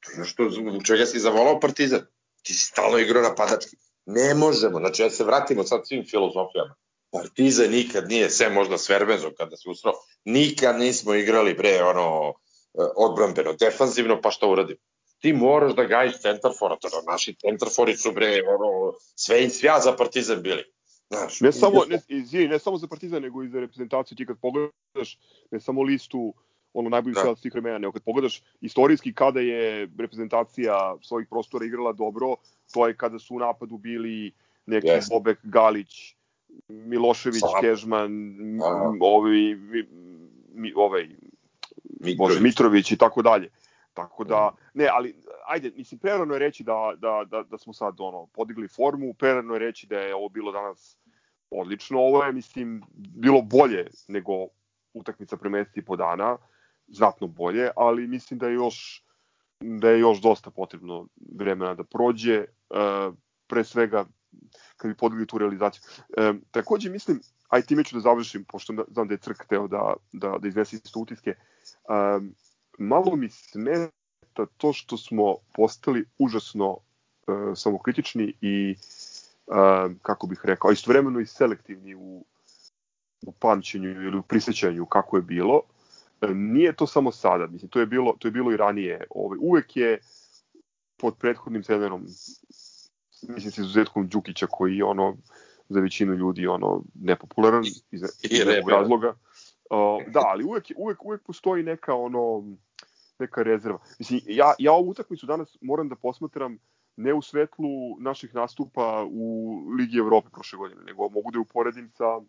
[0.00, 0.42] to je nešto
[0.78, 2.00] u čega si zavolao Partizan.
[2.42, 3.76] Ti si stalno igrao napadački.
[4.06, 6.74] Ne možemo, znači ja se vratimo sad svim filozofijama.
[7.10, 12.28] Partizan nikad nije, sve možda s Vervezom kada se usrao, nikad nismo igrali bre ono
[12.28, 14.80] e, odbrambeno, defanzivno, pa šta uradimo?
[15.18, 19.80] ti moraš da gajiš centarfora, to da naši centarfori su bre, ono, sve i svja
[19.80, 20.64] za partizan bili.
[21.10, 24.36] Znaš, ne samo, ne, izvini, ne samo za partizan, nego i za reprezentaciju, ti kad
[24.40, 25.18] pogledaš,
[25.50, 26.34] ne samo listu
[26.78, 27.36] ono najbolji da.
[27.36, 32.36] svih vremena, nego kad pogledaš istorijski kada je reprezentacija svojih prostora igrala dobro,
[32.72, 34.32] to je kada su u napadu bili
[34.66, 35.10] neki yes.
[35.10, 36.14] Bobek, Galić,
[36.68, 37.60] Milošević, Sad.
[37.60, 38.12] Kežman,
[39.00, 39.56] ovi,
[40.54, 41.08] mi, ovaj,
[42.00, 42.18] Mitrović.
[42.18, 43.50] Bože, Mitrović i tako dalje.
[43.94, 45.14] Tako da, ne, ali
[45.46, 49.52] ajde, mislim, prerano je reći da, da, da, da smo sad ono, podigli formu, prerano
[49.54, 50.98] je reći da je ovo bilo danas
[51.50, 54.32] odlično, ovo je, mislim, bilo bolje nego
[54.94, 56.36] utakmica pre meseci po dana,
[56.88, 59.04] znatno bolje, ali mislim da je još
[59.60, 62.46] da je još dosta potrebno vremena da prođe, e,
[63.46, 64.04] pre svega
[64.76, 65.82] kad bi podigli tu realizaciju.
[66.16, 69.94] E, takođe mislim, aj time ću da završim, pošto znam da je Crk teo da,
[70.12, 71.36] da, da iznesi isto utiske, e,
[72.78, 76.78] malo mi smeta to što smo postali užasno uh,
[77.54, 78.76] samokritični i
[79.46, 82.24] uh, kako bih rekao, istovremeno i selektivni u,
[83.26, 85.62] u pamćenju ili u prisjećanju kako je bilo.
[86.34, 89.04] Nije to samo sada, mislim, to je bilo, to je bilo i ranije.
[89.10, 89.98] Ovaj, uvek je
[90.96, 92.06] pod prethodnim trenerom,
[93.28, 95.16] mislim se izuzetkom Đukića koji je ono
[95.68, 99.14] za većinu ljudi ono nepopularan iz, iz nekog razloga.
[99.70, 102.44] Uh, da, ali uvek, uvek, uvek postoji neka ono
[103.18, 103.78] neka rezerva.
[103.98, 106.58] Mislim, ja, ja ovu utakmicu danas moram da posmatram
[106.96, 111.90] ne u svetlu naših nastupa u Ligi Evrope prošle godine, nego mogu da je uporedim
[111.90, 112.20] sa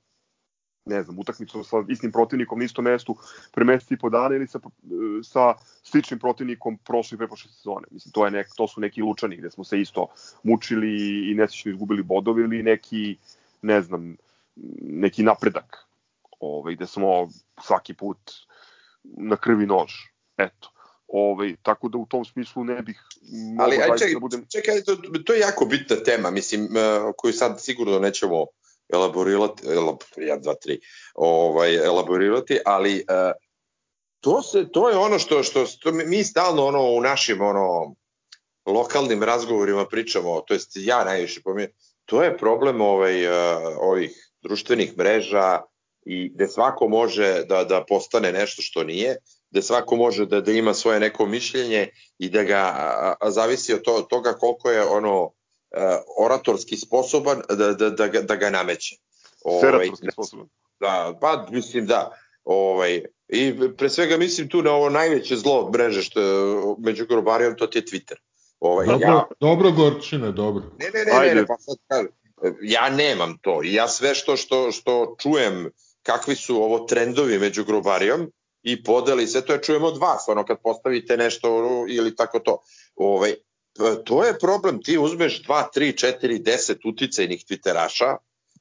[0.89, 3.15] ne znam, utakmicom sa istim protivnikom na istom mestu
[3.51, 4.59] pre meseci i po dana ili sa,
[5.23, 7.87] sa sličnim protivnikom prošle i preprošle sezone.
[7.91, 10.07] Mislim, to, je nek, to su neki lučani gde smo se isto
[10.43, 10.91] mučili
[11.31, 13.17] i neslično izgubili bodovi ili neki,
[13.61, 14.15] ne znam,
[14.81, 15.89] neki napredak
[16.39, 17.29] ovaj, gde smo
[17.61, 18.17] svaki put
[19.03, 19.91] na krvi nož.
[20.37, 20.71] Eto.
[21.07, 23.01] Ovaj, tako da u tom smislu ne bih
[23.59, 24.45] Ali, aj, čekaj, da budem...
[24.45, 28.45] čekaj, to, to je jako bitna tema, mislim, uh, koju sad sigurno nećemo
[28.93, 30.79] elaborirati, elab, 1, 2, 3,
[31.15, 33.31] ovaj, elaborirati, ali uh,
[34.19, 37.95] to, se, to je ono što, što, što mi stalno ono, u našim ono,
[38.65, 41.71] lokalnim razgovorima pričamo, to jest ja najviše pomijem,
[42.05, 43.33] to je problem ovaj, uh,
[43.79, 45.61] ovih društvenih mreža
[46.05, 49.17] i gde svako može da, da postane nešto što nije,
[49.51, 53.73] gde svako može da, da ima svoje neko mišljenje i da ga a, a zavisi
[53.73, 55.31] od, to, toga koliko je ono
[56.17, 58.95] oratorski sposoban da, da, da, ga, da ga nameće.
[59.43, 60.47] Ovaj, sposoban.
[60.79, 62.17] Da, pa mislim da.
[62.43, 66.19] Ovaj, I pre svega mislim tu na ovo najveće zlo mreže što
[66.79, 68.15] među grobarijom, to ti je Twitter.
[68.59, 70.63] Ovaj, dobro, ja, dobro Gorčine, dobro.
[70.79, 72.11] Ne, ne, ne, ne, ne, pa sad kažem,
[72.61, 75.69] ja nemam to i ja sve što, što, što čujem
[76.03, 78.31] kakvi su ovo trendovi među grobarijom,
[78.63, 82.61] i podeli, sve to je čujemo od vas, ono kad postavite nešto ili tako to.
[82.95, 83.35] Ovaj,
[84.05, 88.15] to je problem, ti uzmeš 2, 3, 4, 10 uticajnih twitteraša,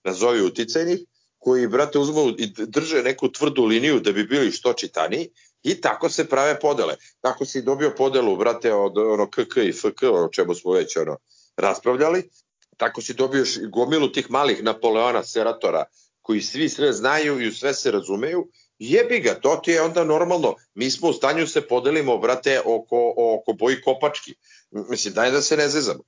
[0.04, 0.98] nazovi uticajnih,
[1.38, 5.30] koji, brate, uzmu i drže neku tvrdu liniju da bi bili što čitaniji
[5.62, 6.94] i tako se prave podele.
[7.20, 11.16] Tako si dobio podelu, brate, od ono KK i FK, o čemu smo već ono,
[11.56, 12.28] raspravljali,
[12.76, 15.84] tako si dobio gomilu tih malih Napoleona, seratora,
[16.22, 20.54] koji svi sve znaju i sve se razumeju jebi ga, to ti je onda normalno.
[20.74, 24.34] Mi smo u stanju se podelimo, brate, oko, oko boji kopački.
[24.70, 26.00] Mislim, daj da se ne zezamo.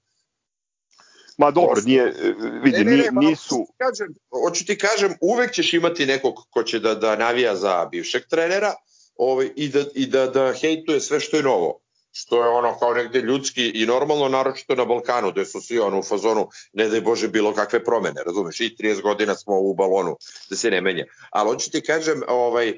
[1.39, 2.15] Ma dobro, nije,
[2.63, 3.67] vidi, ne, ne, ne, nisu...
[3.79, 8.23] Kažem, hoću ti kažem, uvek ćeš imati nekog ko će da, da navija za bivšeg
[8.31, 8.75] trenera
[9.17, 11.81] ovaj, i, da, i da, da hejtuje sve što je novo
[12.13, 15.99] što je ono kao negde ljudski i normalno, naročito na Balkanu, gde su svi ono
[15.99, 20.17] u fazonu, ne daj Bože, bilo kakve promene, razumeš, i 30 godina smo u balonu,
[20.51, 21.05] da se ne menja.
[21.31, 22.77] Ali hoću ti kažem, ovaj, uh,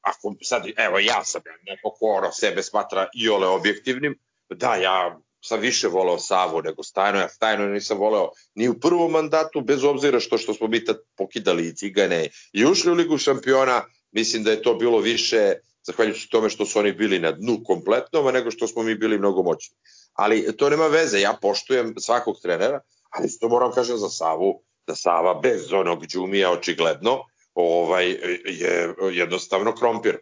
[0.00, 4.18] ako sad, evo ja sam neko ko ono sebe smatra i ole objektivnim,
[4.50, 9.12] da, ja sam više voleo Savu nego Stajno, ja Stajno nisam voleo ni u prvom
[9.12, 13.18] mandatu, bez obzira što, što smo mi tad pokidali i cigane i ušli u Ligu
[13.18, 13.82] šampiona,
[14.12, 18.30] mislim da je to bilo više zahvaljujući tome što su oni bili na dnu kompletno,
[18.30, 19.76] nego što smo mi bili mnogo moćni.
[20.12, 24.94] Ali to nema veze, ja poštujem svakog trenera, ali što moram kažem za Savu, da
[24.94, 28.10] Sava bez onog džumija očigledno ovaj,
[28.44, 30.18] je jednostavno krompir.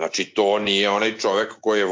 [0.00, 1.86] Znači, to nije onaj čovek koji je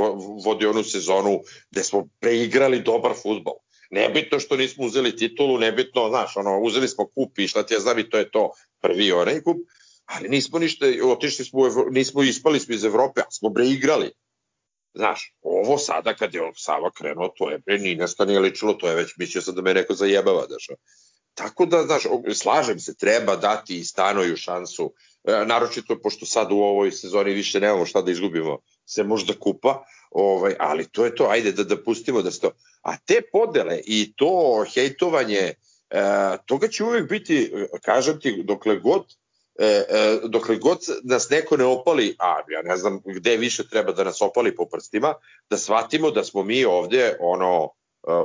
[0.44, 1.40] vodio onu sezonu
[1.71, 3.55] gde smo preigrali dobar futbol.
[3.90, 7.81] Nebitno što nismo uzeli titulu, nebitno, znaš, ono, uzeli smo kup i šta ti ja
[7.81, 9.57] znam i to je to prvi onaj kup,
[10.05, 14.11] ali nismo ništa, otišli smo, nismo ispali smo iz Evrope, a smo bre igrali.
[14.94, 18.94] Znaš, ovo sada kad je Sava krenuo, to je bre, ni nije ličilo, to je
[18.94, 20.66] već, mislio sam da me neko zajebava, znaš.
[21.35, 22.03] Tako da, znaš,
[22.35, 24.92] slažem se, treba dati i stanoju šansu,
[25.47, 30.55] naročito pošto sad u ovoj sezoni više nemamo šta da izgubimo, se možda kupa, ovaj,
[30.59, 32.51] ali to je to, ajde da, da pustimo da se to.
[32.83, 35.55] A te podele i to hejtovanje,
[35.91, 36.03] e,
[36.47, 39.05] toga će uvek biti, kažem ti, dokle god
[39.59, 43.93] e, e, dokle god nas neko ne opali, a ja ne znam gde više treba
[43.93, 45.14] da nas opali po prstima,
[45.51, 47.69] da shvatimo da smo mi ovde ono e,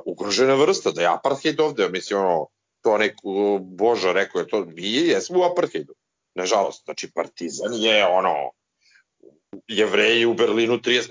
[0.06, 2.48] ugrožena vrsta, da je apartheid ovde, mislim ono,
[2.82, 5.94] to neko, Boža rekao je to, mi jesmo u apartheidu,
[6.36, 8.52] nažalost, znači Partizan je ono,
[9.68, 11.10] jevreji u Berlinu 33.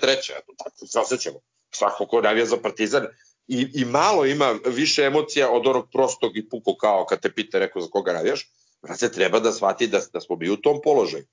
[0.59, 1.41] Tako se osjećamo.
[1.75, 3.07] Svako ko navija za Partizan
[3.49, 7.59] i, i malo ima više emocija od onog prostog i puko kao kad te pita
[7.59, 8.51] rekao za koga navijaš,
[8.83, 11.25] brate, treba da shvati da, da smo mi u tom položaju.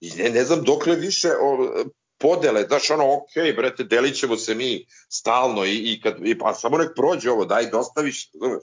[0.00, 1.74] I ne, ne znam dokle više o,
[2.18, 6.54] podele, znaš, ono, ok, brate, delit ćemo se mi stalno i, i, kad, i pa
[6.54, 8.62] samo nek prođe ovo, daj, dostaviš, znaš.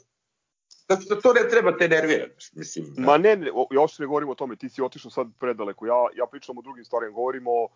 [0.87, 2.85] Znači, da to ne treba te nervirati, mislim.
[2.95, 3.01] Da.
[3.01, 6.07] Ma ne, ne, ja uopšte ne govorim o tome, ti si otišao sad predaleko, ja,
[6.15, 7.67] ja pričam o drugim stvarima, govorim o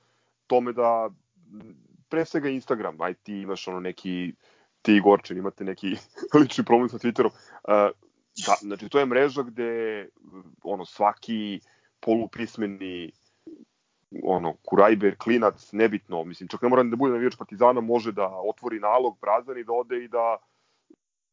[0.47, 1.09] tome da,
[2.09, 4.33] pre svega Instagram, aj ti imaš ono neki,
[4.81, 5.95] ti i Gorčin imate neki
[6.41, 7.31] lični problem sa Twitterom,
[7.67, 7.91] uh,
[8.45, 10.07] Da, znači to je mreža gde
[10.63, 11.59] ono svaki
[11.99, 13.11] polupismeni
[14.23, 18.79] ono, kurajber, klinac, nebitno, mislim, čak ne mora da bude navijač Partizana, može da otvori
[18.79, 20.37] nalog prazan i da ode i da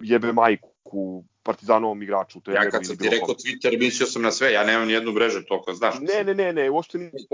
[0.01, 2.41] jebe majku Partizanovom igraču.
[2.41, 4.93] To je ja kad sam ti rekao Twitter, mislio sam na sve, ja nemam ni
[4.93, 5.95] jednu mrežu, toliko znaš.
[6.01, 7.27] Ne, ne, ne, ne, uopšte nisi,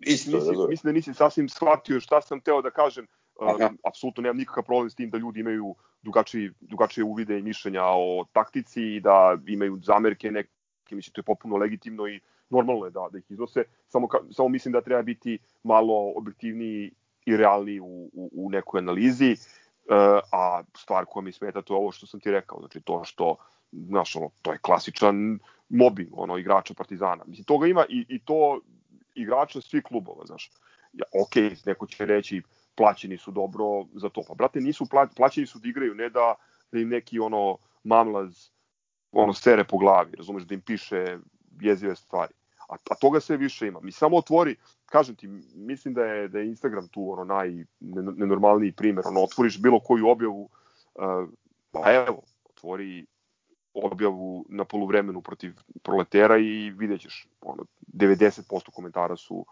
[0.00, 0.68] isto, nisi, da, da.
[0.68, 3.06] mislim da nisi sasvim shvatio šta sam teo da kažem.
[3.40, 7.82] Uh, apsolutno nemam nikakav problem s tim da ljudi imaju drugačije, drugačije uvide i mišljenja
[7.84, 10.50] o taktici i da imaju zamerke neke,
[10.90, 14.48] mislim, to je popuno legitimno i normalno je da, da ih iznose, samo, ka, samo
[14.48, 16.92] mislim da treba biti malo objektivniji
[17.26, 21.78] i realniji u, u, u nekoj analizi, uh, a stvar koja mi smeta to je
[21.78, 23.36] ovo što sam ti rekao, znači to što,
[23.72, 27.24] znaš, ono, to je klasičan mobbing, ono, igrača Partizana.
[27.26, 28.60] Mislim, toga ima i, i to
[29.14, 30.50] igrača svih klubova, znaš.
[30.92, 32.42] Ja, ok, neko će reći,
[32.74, 34.22] plaćeni su dobro za to.
[34.28, 36.34] Pa brate, nisu pla, plaćeni su da igraju, ne da,
[36.72, 38.48] da im neki ono mamlaz
[39.12, 41.18] ono sere po glavi, razumeš, da im piše
[41.60, 42.32] jezive stvari.
[42.68, 43.80] A, a toga sve više ima.
[43.80, 49.04] Mi samo otvori, kažem ti, mislim da je, da je Instagram tu ono najnenormalniji primer.
[49.06, 50.42] Ono, otvoriš bilo koju objavu,
[50.94, 51.28] uh,
[51.70, 53.06] pa evo, otvori
[53.82, 59.46] objavu na poluvremenu protiv proletera i vidjet ćeš, ono, 90% komentara su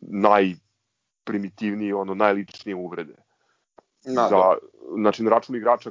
[0.00, 0.54] naj
[1.24, 3.14] primitivnije, ono, najličnije uvrede.
[4.04, 4.56] Na, za, da.
[4.96, 5.90] Znači, na račun igrača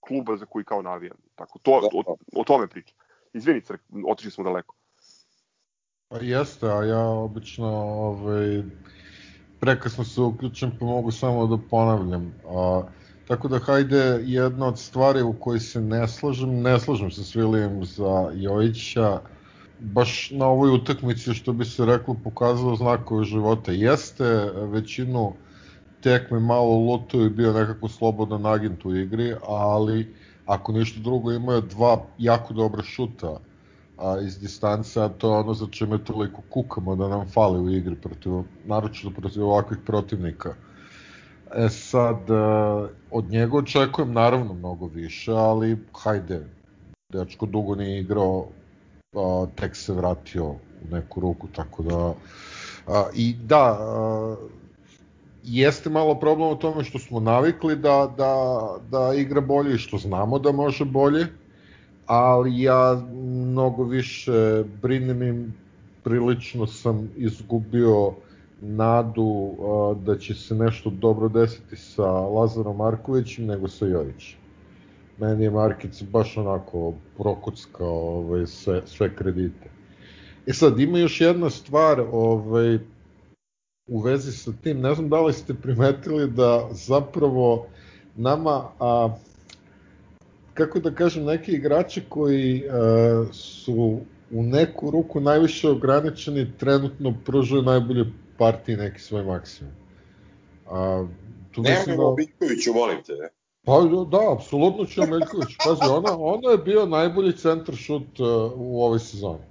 [0.00, 1.16] kluba za koji kao navijam.
[1.34, 2.96] Tako, to, da, o, o tome pričam.
[3.32, 4.74] Izvini, crk, otišli smo daleko.
[6.08, 8.62] Pa jeste, a ja obično ovaj,
[9.60, 12.34] prekasno se uključim pa mogu samo da ponavljam.
[12.48, 12.82] A,
[13.28, 17.34] tako da hajde jedna od stvari u kojoj se ne slažem, ne slažem se s
[17.34, 19.20] Vilijem za Jojića,
[19.80, 23.72] baš na ovoj utakmici što bi se reklo pokazao znakove života.
[23.72, 24.24] Jeste
[24.54, 25.32] većinu
[26.00, 30.14] tekme malo luto i bio nekako slobodan agent u igri, ali
[30.46, 33.36] ako ništa drugo imao dva jako dobra šuta
[33.98, 37.70] a, iz distance, a to je ono za čime toliko kukamo da nam fali u
[37.70, 38.32] igri protiv,
[38.64, 40.54] naročito protiv ovakvih protivnika.
[41.54, 42.30] E sad,
[43.10, 46.46] od njega očekujem naravno mnogo više, ali hajde,
[47.12, 48.46] dečko dugo nije igrao
[49.16, 50.58] a, tek se vratio u
[50.90, 52.14] neku ruku, tako da...
[52.86, 54.36] A, I da, a,
[55.44, 58.34] jeste malo problem u tome što smo navikli da, da,
[58.90, 61.26] da igra bolje i što znamo da može bolje,
[62.06, 65.54] ali ja mnogo više brinem im,
[66.04, 68.12] prilično sam izgubio
[68.60, 74.38] nadu a, da će se nešto dobro desiti sa Lazarom Markovićem nego sa Jovićem
[75.18, 79.70] meni je Markic baš onako prokockao ovaj, sve, sve kredite.
[80.46, 82.78] E sad, ima još jedna stvar ovaj,
[83.86, 87.66] u vezi sa tim, ne znam da li ste primetili da zapravo
[88.16, 89.16] nama, a,
[90.54, 94.00] kako da kažem, neki igrači koji a, su
[94.30, 98.04] u neku ruku najviše ograničeni trenutno pružaju najbolje
[98.38, 99.72] partije neki svoj maksimum.
[100.70, 101.06] A,
[101.52, 102.14] tu Nemoj da...
[102.16, 103.12] Biljkoviću, volim te.
[103.12, 103.28] Ne?
[103.64, 103.80] Pa
[104.10, 105.56] da, apsolutno ću Meljković.
[105.64, 109.44] Pazi, ona, ona je bio najbolji centar šut uh, u ovoj sezoni.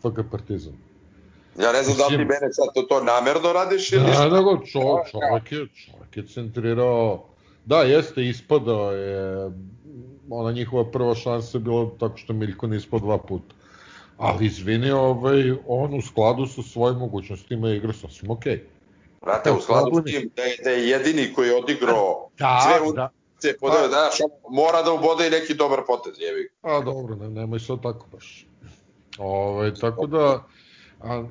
[0.00, 0.72] FK Partizan.
[1.60, 4.28] Ja ne znam da li ti mene sad to, to namerno radiš ili ništa.
[4.28, 7.24] Ne, nego čo, čovjek, je, čovjek je centrirao,
[7.64, 9.50] da, jeste, ispadao je,
[10.30, 13.54] ona njihova prva šansa je bila tako što Miljko ne ispao dva puta.
[14.18, 18.52] Ali izvini, ovaj, on u skladu sa svojim mogućnostima igra sasvim okej.
[18.52, 18.60] Okay.
[19.22, 22.92] Brate, u skladu s tim da je, da je jedini koji je odigrao da, sve
[22.92, 23.10] da.
[23.38, 26.48] Se podao, pa, znaš, mora da ubode i neki dobar potez, jevi.
[26.62, 28.46] A dobro, ne, nemoj sad tako baš.
[29.18, 30.44] Ove, ovaj, tako da,
[31.00, 31.24] a,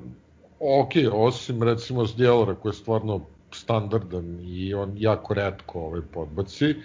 [0.60, 6.76] ok, osim recimo Zdjelara koji je stvarno standardan i on jako redko ovaj podbaci,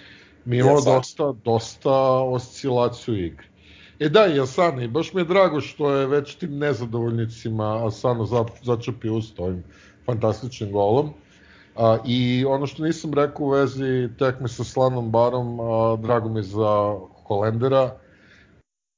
[0.45, 1.93] mi imamo ja, dosta, dosta
[2.23, 3.52] oscilaciju igre.
[4.03, 8.25] E da, i Asana, i baš mi je drago što je već tim nezadovoljnicima Asano
[8.27, 9.63] za, začepio usta ovim
[10.07, 11.11] fantastičnim golom.
[11.77, 16.43] A, I ono što nisam rekao u vezi tekme sa Slanom Barom, a, drago mi
[16.43, 17.95] za Holendera,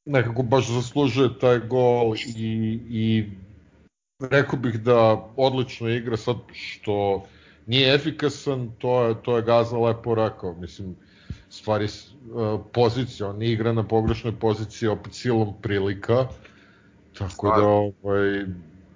[0.05, 3.25] nekako baš zaslužuje taj gol i, i
[4.31, 7.25] rekao bih da odlično igra sad što
[7.67, 10.97] nije efikasan, to je, to je Gaza lepo rekao, mislim,
[11.55, 11.89] stvari
[12.73, 16.27] pozicija, on igra na pogrešnoj poziciji opet silom prilika,
[17.19, 18.45] tako da ovaj...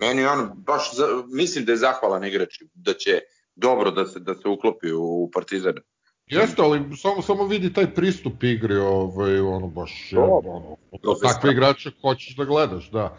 [0.01, 3.21] Meni on baš, za, mislim da je zahvalan igrač, da će
[3.57, 5.75] dobro da se, da se uklopi u, u Partizan.
[6.27, 10.77] Jeste, ali samo samo vidi taj pristup igri, ovaj ono baš je, ono,
[11.23, 13.19] takve igrače hoćeš da gledaš, da.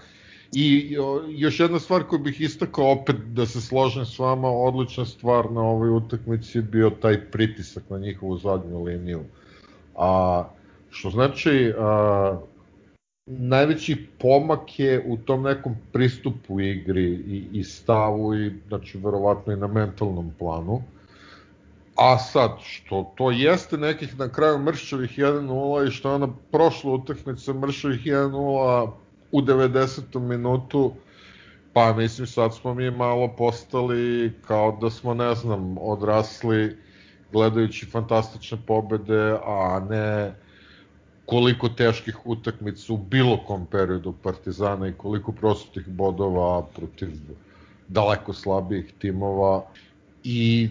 [0.54, 0.98] I
[1.28, 5.62] još jedna stvar koju bih istakao opet da se složim s vama, odlična stvar na
[5.62, 9.24] ovoj utakmici je bio taj pritisak na njihovu zadnju liniju.
[9.96, 10.44] A,
[10.90, 12.40] što znači, a,
[13.26, 19.58] najveći pomak je u tom nekom pristupu igri i, i stavu i znači verovatno i
[19.58, 20.82] na mentalnom planu.
[21.96, 26.92] A sad, što to jeste nekih na kraju Mršćevih 1-0 i što je ona prošla
[26.92, 28.92] utakmica Mršćevih 1-0
[29.32, 30.20] u 90.
[30.20, 30.94] minutu,
[31.74, 36.78] pa mislim sad smo mi malo postali kao da smo, ne znam, odrasli
[37.32, 40.34] gledajući fantastične pobede, a ne
[41.26, 47.10] koliko teških utakmica u bilo kom periodu Partizana i koliko prostih bodova protiv
[47.88, 49.66] daleko slabijih timova
[50.24, 50.70] i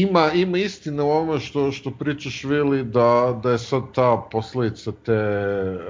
[0.00, 4.92] ima, ima istina u ovome što, što pričaš Vili da, da je sad ta posledica
[5.04, 5.12] te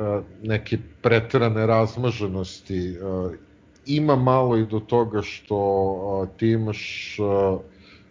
[0.00, 3.32] uh, neke pretrane razmaženosti uh,
[3.86, 7.60] ima malo i do toga što uh, ti imaš uh,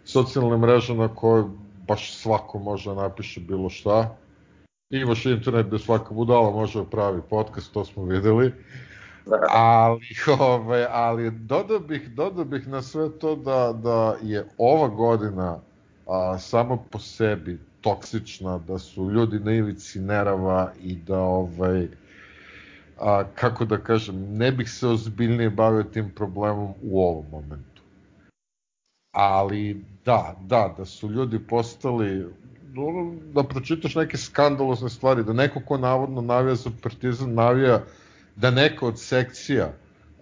[0.04, 1.44] socijalne mreže na koje
[1.88, 4.16] baš svako može da napiše bilo šta
[4.90, 8.52] imaš internet gde svaka budala može da pravi podcast, to smo videli.
[9.26, 9.36] Da.
[9.50, 10.06] Ali,
[10.40, 15.60] ove, ali dodao bih, dodao bih na sve to da, da je ova godina
[16.06, 21.88] a, samo po sebi toksična, da su ljudi na ivici nerava i da ovaj,
[23.00, 27.82] a, kako da kažem, ne bih se ozbiljnije bavio tim problemom u ovom momentu.
[29.14, 32.26] Ali da, da, da su ljudi postali
[33.34, 37.82] da pročitaš neke skandalozne stvari, da neko ko navodno navija za Partizan navija
[38.36, 39.72] da neka od sekcija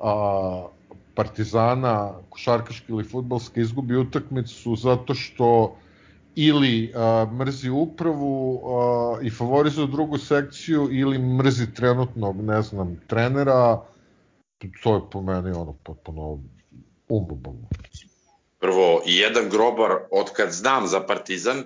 [0.00, 0.66] a,
[1.14, 5.76] Partizana, košarkaški ili futbalski, izgubi utakmicu zato što
[6.34, 13.80] ili a, mrzi upravu a, i favorizuje drugu sekciju ili mrzi trenutnog, ne znam, trenera,
[14.82, 16.38] to je po meni ono potpuno
[17.08, 17.68] umbobalno.
[18.58, 21.64] Prvo, jedan grobar, od kad znam za Partizan,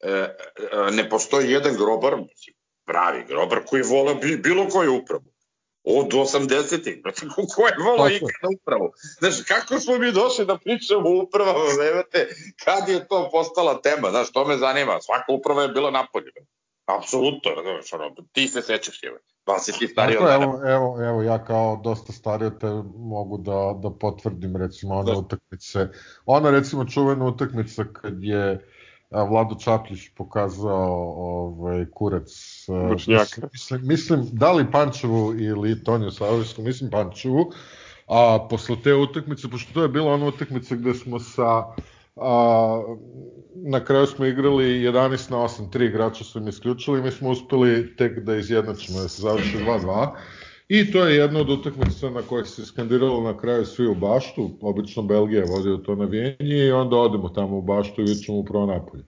[0.00, 2.14] E, e, ne postoji jedan grobar,
[2.84, 5.29] pravi grobar, koji vola bilo koju upravu.
[5.84, 7.02] Od 80-ih,
[7.54, 8.92] ko je volao ikada upravu?
[9.18, 12.28] Znaš, kako smo mi došli da pričamo o upravama, znate,
[12.64, 16.32] kad je to postala tema, znaš, to me zanima, svaka uprava je bila napolje.
[16.86, 19.10] Apsolutno, znaš, ono, ti se sećaš, je,
[19.44, 20.44] pa si ti stariji od mene.
[20.44, 22.66] Evo, evo, evo, ja kao dosta stariji od te
[22.96, 25.18] mogu da, da potvrdim, recimo, one da.
[25.18, 25.88] utakmice,
[26.26, 28.70] ona, recimo, čuvena utakmica kad je
[29.10, 32.30] Vlado Čaplić pokazao ovaj, kurac.
[32.90, 33.48] Vršnjaka.
[33.52, 37.52] Mislim, mislim, da li Pančevu ili Toniju Savojsku, mislim Pančevu,
[38.06, 41.64] a posle te utakmice, pošto to je bila ona utakmica gde smo sa
[42.16, 42.82] a,
[43.54, 47.96] na kraju smo igrali 11 na 8, tri igrača su im isključili, mi smo uspeli
[47.96, 50.08] tek da izjednačimo, da se završi 2-2
[50.70, 54.50] I to je jedna od utakmica na kojih se skandiralo na kraju svi u baštu,
[54.60, 59.04] obično Belgija vodi to navijenje i onda odemo tamo u baštu i vidimo upravo napolje.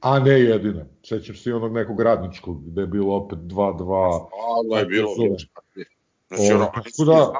[0.00, 0.84] A ne jedina.
[1.02, 4.26] Sećam se i onog nekog radničkog, gde je bilo opet 2-2.
[4.32, 5.28] Ovo je bilo Zove.
[5.28, 5.60] ništa.
[6.28, 7.32] Znači, O, ono, tako da-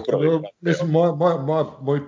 [0.00, 0.38] upravo.
[0.38, 2.00] da, mislim, moja, moja, moja, moj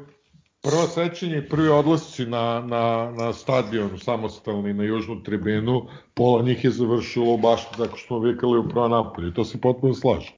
[0.63, 5.83] prvo sećanje i prvi odlasci na, na, na stadion samostalni na južnu tribinu,
[6.15, 9.33] pola njih je završilo baš tako što smo vikali u prvo napolju.
[9.33, 10.33] To se potpuno slaže.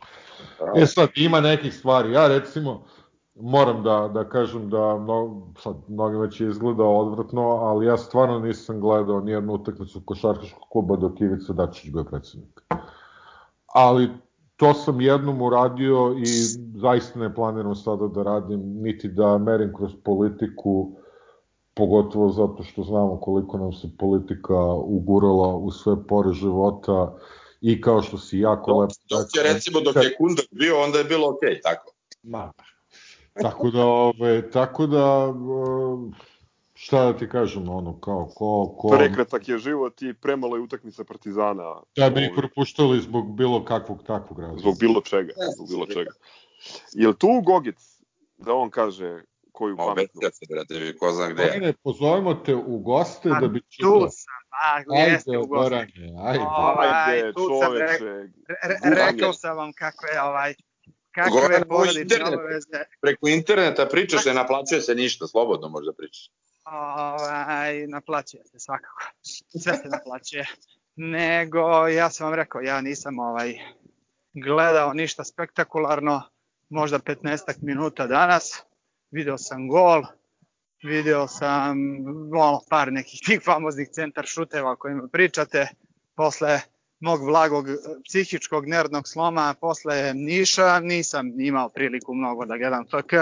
[0.74, 2.12] E sad, ima nekih stvari.
[2.12, 2.82] Ja recimo,
[3.34, 8.80] moram da, da kažem da no, sad mnogima će izgleda odvratno, ali ja stvarno nisam
[8.80, 12.60] gledao nijednu utakmicu košarkaškog kluba dok Ivica Dačić bio predsednik.
[13.66, 14.10] Ali
[14.56, 16.24] to sam jednom uradio i
[16.76, 20.92] zaista ne planiram sada da radim, niti da merim kroz politiku,
[21.74, 27.14] pogotovo zato što znamo koliko nam se politika ugurala u sve pore života
[27.60, 30.98] i kao što si jako Dok, lepo dok je recimo dok je Kundar bio, onda
[30.98, 31.92] je bilo okej, tako.
[32.22, 32.52] Ma,
[33.42, 35.34] tako da, ove, tako da,
[36.08, 36.20] e,
[36.74, 41.04] šta da ti kažem, ono, kao, ko, ko, Prekratak je život i premalo je utakmica
[41.04, 41.82] Partizana.
[41.96, 44.60] da bi ih ovaj, propuštali zbog bilo kakvog takvog razloga.
[44.60, 46.10] Zbog bilo čega, zbog bilo čega.
[46.92, 48.00] Jel tu Gogec
[48.38, 50.18] da on kaže koju Ma pametnu?
[50.18, 51.72] obetio se, brate, ko zna gde je.
[51.82, 54.08] Pozovemo te u goste A da bi tu čitao.
[54.10, 54.78] sam, a,
[55.08, 55.70] jeste Ajde, u gosti.
[55.70, 55.92] Gorane,
[56.22, 56.44] ajde.
[56.44, 58.04] Ovaj, Ajde, čoveče,
[58.48, 60.54] Re, re, rekao sam vam kakve, ovaj,
[61.14, 62.84] Goran, kakve ovo porodične obaveze.
[63.00, 66.30] Preko interneta pričaš, ne naplaćuje se ništa, slobodno možda pričaš.
[66.64, 69.02] Ovaj, naplaćuje se svakako.
[69.62, 70.46] Sve se naplaćuje.
[70.96, 73.58] Nego, ja sam vam rekao, ja nisam ovaj
[74.32, 76.22] gledao ništa spektakularno,
[76.68, 78.62] možda 15 minuta danas.
[79.10, 80.02] Video sam gol,
[80.82, 81.78] video sam
[82.34, 85.68] ono, par nekih tih famoznih centar šuteva o kojima pričate.
[86.14, 86.60] Posle
[87.00, 87.74] mog vlagog eh,
[88.04, 93.12] psihičkog nerdnog sloma, posle Niša, nisam imao priliku mnogo da gledam FK.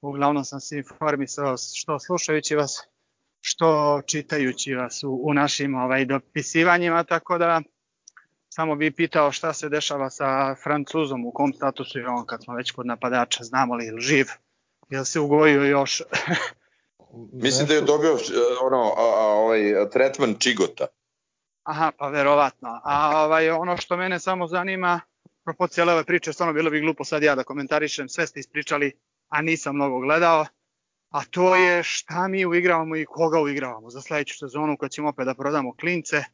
[0.00, 2.88] Uglavnom sam se informisao što slušajući vas,
[3.40, 7.62] što čitajući vas u, u našim ovaj, dopisivanjima, tako da
[8.48, 12.54] samo bi pitao šta se dešava sa Francuzom, u kom statusu je on kad smo
[12.54, 14.26] već kod napadača, znamo li je živ,
[14.90, 16.02] jel se ugojio još,
[17.32, 18.20] Mislim da je dobio uh,
[18.62, 19.60] ono, a, a, ovaj,
[19.92, 20.86] tretman čigota.
[21.62, 22.80] aha, pa verovatno.
[22.84, 25.00] A ovaj, ono što mene samo zanima,
[25.44, 28.92] propo cijele ove priče, stvarno bilo bi glupo sad ja da komentarišem, sve ste ispričali,
[29.28, 30.46] a nisam mnogo gledao,
[31.10, 35.26] a to je šta mi uigravamo i koga uigravamo za sledeću sezonu kad ćemo opet
[35.26, 36.24] da prodamo klince,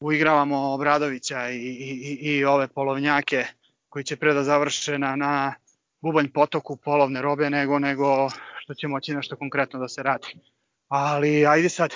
[0.00, 3.44] uigravamo Obradovića i, i, i, i ove polovnjake
[3.88, 5.54] koji će pre da završe na, na
[6.00, 10.26] bubanj potoku polovne robe nego nego što će moći nešto konkretno da se radi.
[10.88, 11.94] Ali ajde sad,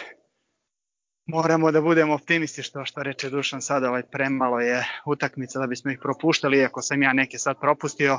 [1.26, 5.90] moramo da budemo optimisti što što reče Dušan sad, ovaj premalo je utakmica da bismo
[5.90, 8.18] ih propuštali, iako sam ja neke sad propustio,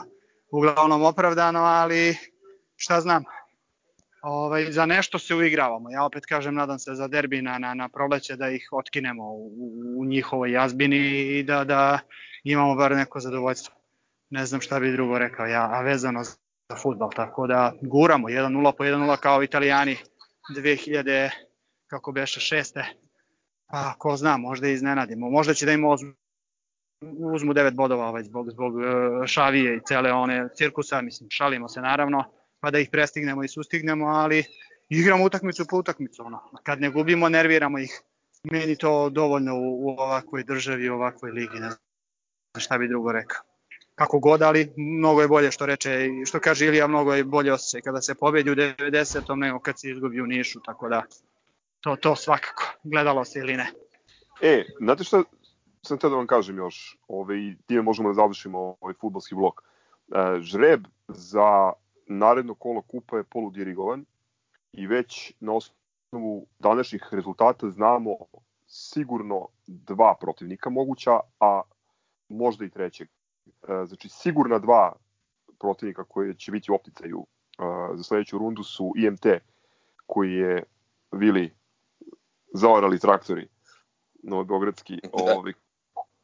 [0.51, 2.17] uglavnom opravdano, ali
[2.75, 3.23] šta znam,
[4.21, 5.91] ovaj, za nešto se uigravamo.
[5.91, 9.51] Ja opet kažem, nadam se za derbi na, na, na proleće da ih otkinemo u,
[9.97, 10.97] u njihovoj jazbini
[11.37, 11.99] i da, da
[12.43, 13.82] imamo bar neko zadovoljstvo.
[14.33, 18.71] Ne znam šta bi drugo rekao ja, a vezano za futbal, tako da guramo 1-0
[18.77, 19.97] po 1-0 kao italijani
[20.55, 21.29] 2000,
[21.87, 22.85] kako beše, šeste.
[23.67, 25.29] Pa ko zna, možda i iznenadimo.
[25.29, 26.13] Možda će da im uzmu,
[27.33, 28.73] uzmu 9 bodova ovaj, zbog, zbog
[29.25, 32.23] šavije i cele one cirkusa, mislim, šalimo se naravno,
[32.59, 34.43] pa da ih prestignemo i sustignemo, ali
[34.89, 36.25] igramo utakmicu po utakmicu.
[36.25, 36.39] Ono.
[36.63, 38.01] Kad ne gubimo, nerviramo ih.
[38.51, 43.11] Meni to dovoljno u, u ovakvoj državi, u ovakvoj ligi, ne znam šta bi drugo
[43.11, 43.52] rekao.
[43.95, 47.81] Kako god, ali mnogo je bolje što reče, što kaže Ilija, mnogo je bolje osjećaj
[47.81, 49.35] kada se pobedi u 90.
[49.35, 51.03] nego kad se izgubi u Nišu, tako da
[51.81, 53.71] to, to svakako, gledalo se ili ne.
[54.41, 55.23] E, znate šta
[55.81, 59.61] sam te da vam kažem još, ove, i time možemo da završimo ovaj futbolski blok.
[59.61, 61.73] E, žreb za
[62.07, 64.05] naredno kolo kupa je poludirigovan
[64.73, 68.15] i već na osnovu današnjih rezultata znamo
[68.67, 71.61] sigurno dva protivnika moguća, a
[72.29, 73.07] možda i trećeg.
[73.47, 74.93] E, znači sigurna dva
[75.59, 77.25] protivnika koje će biti u opticaju
[77.59, 77.63] e,
[77.95, 79.25] za sledeću rundu su IMT
[80.05, 80.63] koji je
[81.11, 81.53] Vili
[82.53, 83.47] zaorali traktori
[84.23, 85.53] Novobogradski, ovaj,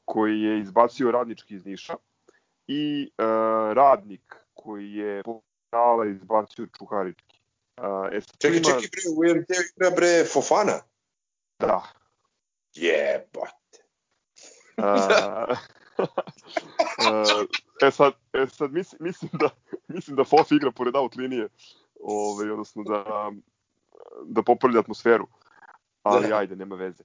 [0.05, 1.95] koji je izbacio radnički iz Niša
[2.67, 3.24] i e,
[3.74, 5.24] radnik koji je
[5.72, 7.39] penala izbacio Čukarički.
[8.11, 10.80] E, Čekaj, ima- čekaj, bre, u UMT igra bre Fofana.
[11.59, 11.84] Da.
[12.74, 13.84] Jebote.
[14.78, 14.82] E,
[17.00, 19.50] e, e sad, e sad mislim, mislim da
[19.95, 21.47] mislim da Fof igra pored out linije,
[22.04, 23.32] ovaj odnosno da
[24.26, 25.28] da popravlja atmosferu.
[26.04, 26.38] Ali Da.
[26.38, 27.04] ajde, nema veze.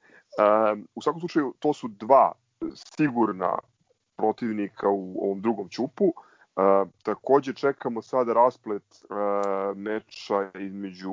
[0.73, 2.33] Um, u svakom slučaju, to su dva
[2.97, 3.59] sigurna
[4.17, 6.05] protivnika u ovom drugom čupu.
[6.05, 11.13] Uh, takođe čekamo sada rasplet uh, meča između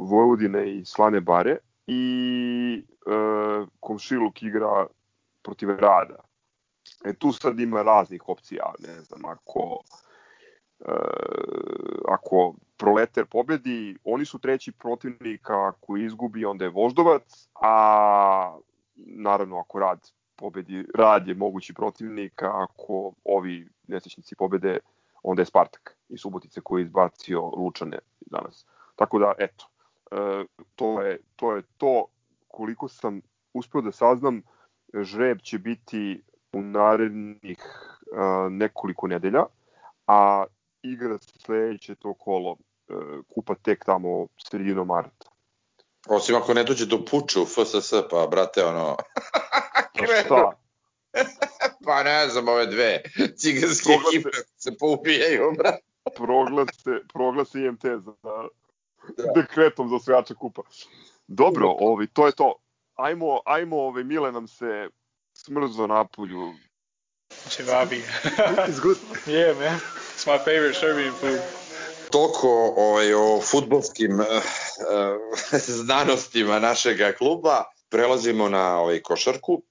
[0.00, 1.56] Vojvodine i Slane Bare
[1.86, 4.86] i e, komšiluk igra
[5.42, 6.16] protiv rada.
[7.04, 9.82] E tu sad ima raznih opcija, ne znam, ako
[10.80, 10.92] e,
[12.08, 18.58] ako proleter pobedi, oni su treći protivnik, ako izgubi, onda je Voždovac, a
[18.96, 24.78] naravno ako rad pobedi, rad je mogući protivnik, a ako ovi nesečnici pobede,
[25.22, 28.66] onda je Spartak i Subotice koji je izbacio Lučane danas.
[28.96, 29.68] Tako da, eto,
[30.10, 30.44] e,
[30.74, 32.06] to, je, to je to
[32.48, 33.20] koliko sam
[33.52, 34.42] uspeo da saznam,
[34.94, 36.22] žreb će biti
[36.52, 39.44] u narednih uh, nekoliko nedelja,
[40.06, 40.44] a
[40.82, 42.56] igra se sledeće to kolo uh,
[43.34, 45.26] kupa tek tamo sredinom marta.
[46.08, 48.96] Osim ako ne dođe do puča u FSS, pa brate, ono...
[49.98, 50.52] Pa šta?
[51.86, 53.02] pa ne znam, ove dve
[53.36, 55.82] ciganske proglase, ekipe se poubijaju, brate.
[56.16, 59.32] proglase, proglase IMT za, da.
[59.34, 60.62] dekretom za osvajača kupa.
[61.26, 62.54] Dobro, ovi, to je to.
[62.94, 64.88] Ajmo, ajmo ove, Mile nam se
[65.44, 66.54] smrzo napolju.
[67.48, 67.96] Cevabi.
[68.68, 68.98] It's good.
[69.26, 69.80] Yeah, man.
[70.14, 71.40] It's my favorite Serbian food.
[72.10, 77.64] Toliko ovaj, o futbolskim uh, uh, znanostima našeg kluba.
[77.88, 79.62] Prelazimo na ovaj, košarku.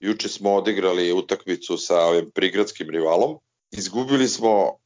[0.00, 3.38] Juče smo odigrali utakmicu sa ovim prigradskim rivalom.
[3.70, 4.76] Izgubili smo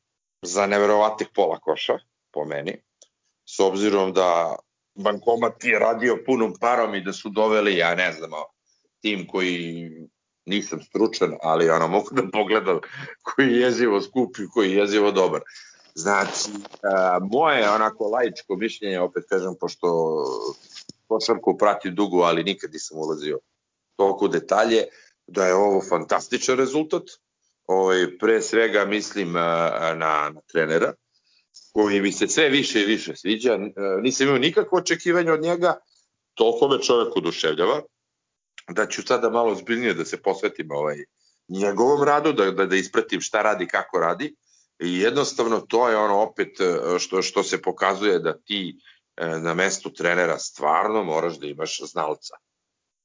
[0.42, 1.98] za neverovatnih pola koša,
[2.30, 2.82] po meni.
[3.46, 4.56] S obzirom da
[4.94, 8.30] bankomat je radio punom parom i da su doveli, ja ne znam,
[9.00, 9.90] tim koji
[10.48, 12.78] nisam stručan, ali ono mogu da pogledam
[13.22, 15.40] koji je jezivo skup i koji je jezivo dobar.
[15.94, 16.50] Znači,
[16.82, 19.88] a, moje onako laičko mišljenje, opet kažem, pošto
[21.06, 23.38] košarku prati dugo, ali nikad nisam ulazio
[23.96, 24.84] toliko detalje,
[25.26, 27.02] da je ovo fantastičan rezultat.
[27.66, 29.94] Ovaj, pre svega mislim na,
[30.32, 30.92] na trenera,
[31.72, 33.58] koji mi se sve više i više sviđa.
[34.02, 35.76] Nisam imao nikakvo očekivanje od njega,
[36.34, 37.82] toliko me čovek oduševljava
[38.68, 41.04] da ću sada malo zbiljnije da se posvetim ovaj,
[41.48, 44.36] njegovom radu, da, da, da ispratim šta radi, kako radi.
[44.78, 48.78] I jednostavno to je ono opet e, što, što se pokazuje da ti
[49.16, 52.34] e, na mestu trenera stvarno moraš da imaš znalca.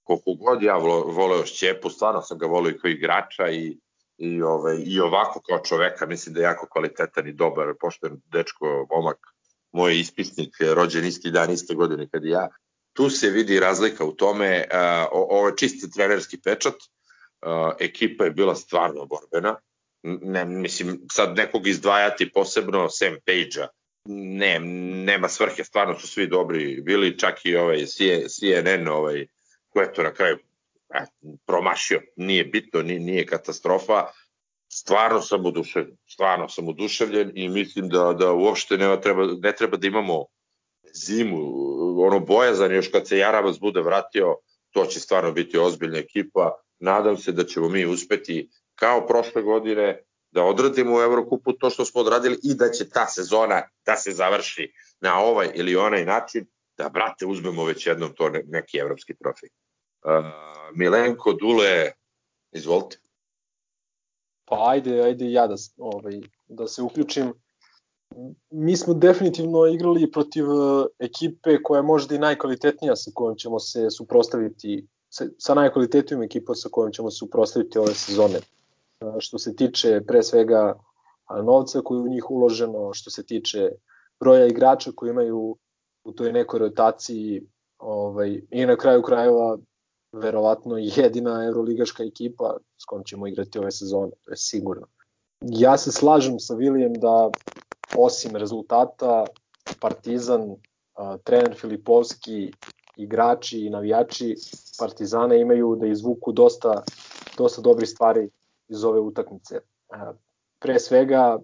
[0.04, 3.78] Koliko god ja voleo Šćepu, stvarno sam ga volio i kao igrača i,
[4.18, 8.88] i, ovaj, i ovako kao čoveka, mislim da je jako kvalitetan i dobar, pošten dečko,
[8.90, 9.18] momak,
[9.72, 12.48] moj ispisnik, rođen isti dan, iste godine kad i ja
[12.94, 18.32] tu se vidi razlika u tome, uh, ovo je čisti trenerski pečat, uh, ekipa je
[18.32, 19.56] bila stvarno borbena,
[20.04, 23.68] ne, mislim, sad nekog izdvajati posebno Sam Page-a,
[24.06, 24.60] ne,
[25.06, 27.86] nema svrhe, stvarno su svi dobri bili, čak i ovaj
[28.30, 29.28] CNN, ovaj,
[29.70, 30.38] ko je to na kraju
[30.94, 31.06] eh,
[31.46, 34.06] promašio, nije bitno, nije, nije katastrofa,
[34.68, 39.78] stvarno sam oduševljen, stvarno sam oduševljen i mislim da, da uopšte nema, treba, ne treba
[39.78, 40.26] da imamo
[40.94, 41.40] zimu,
[42.06, 44.38] ono bojazan još kad se Jarabas bude vratio,
[44.72, 46.52] to će stvarno biti ozbiljna ekipa.
[46.80, 51.86] Nadam se da ćemo mi uspeti kao prošle godine da odradimo u Evrokupu to što
[51.86, 56.46] smo odradili i da će ta sezona da se završi na ovaj ili onaj način,
[56.78, 59.50] da brate uzmemo već jednom to neki evropski trofej.
[59.50, 60.26] Uh,
[60.76, 61.92] Milenko, Dule,
[62.52, 62.98] izvolite.
[64.46, 67.34] Pa ajde, ajde ja da, ovaj, da se uključim
[68.52, 73.60] mi smo definitivno igrali protiv e, ekipe koja je možda i najkvalitetnija sa kojom ćemo
[73.60, 74.88] se suprostaviti,
[75.38, 78.38] sa, najkvalitetnijom ekipom sa kojom ćemo se suprostaviti ove sezone.
[78.38, 80.80] E, što se tiče pre svega
[81.44, 83.70] novca koji u njih uloženo, što se tiče
[84.20, 85.58] broja igrača koji imaju
[86.04, 87.48] u toj nekoj rotaciji
[87.78, 89.58] ovaj, i na kraju krajeva
[90.12, 94.88] verovatno jedina euroligaška ekipa s kojom ćemo igrati ove sezone, to je sigurno.
[95.42, 97.30] Ja se slažem sa Vilijem da
[97.98, 99.26] osim rezultata
[99.80, 100.56] Partizan,
[101.24, 102.52] trener Filipovski,
[102.98, 104.36] igrači i navijači
[104.80, 106.84] Partizana imaju da izvuku dosta,
[107.38, 108.30] dosta dobrih stvari
[108.68, 109.60] iz ove utakmice.
[110.60, 111.40] Pre svega,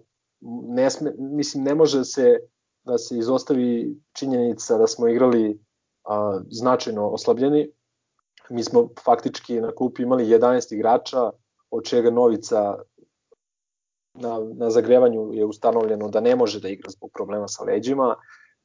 [0.68, 2.38] ne sme, mislim, ne može se
[2.84, 5.60] da se izostavi činjenica da smo igrali
[6.04, 7.70] a, značajno oslabljeni.
[8.50, 11.30] Mi smo faktički na klupi imali 11 igrača,
[11.70, 12.74] od čega Novica
[14.14, 18.16] na, na zagrevanju je ustanovljeno da ne može da igra zbog problema sa leđima.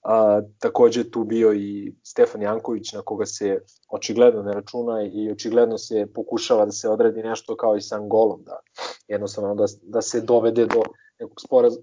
[0.04, 5.78] A, takođe tu bio i Stefan Janković na koga se očigledno ne računa i očigledno
[5.78, 8.60] se pokušava da se odredi nešto kao i sa Angolom, da
[9.08, 10.82] jednostavno da, da se dovede do
[11.20, 11.80] nekog sporaz, e,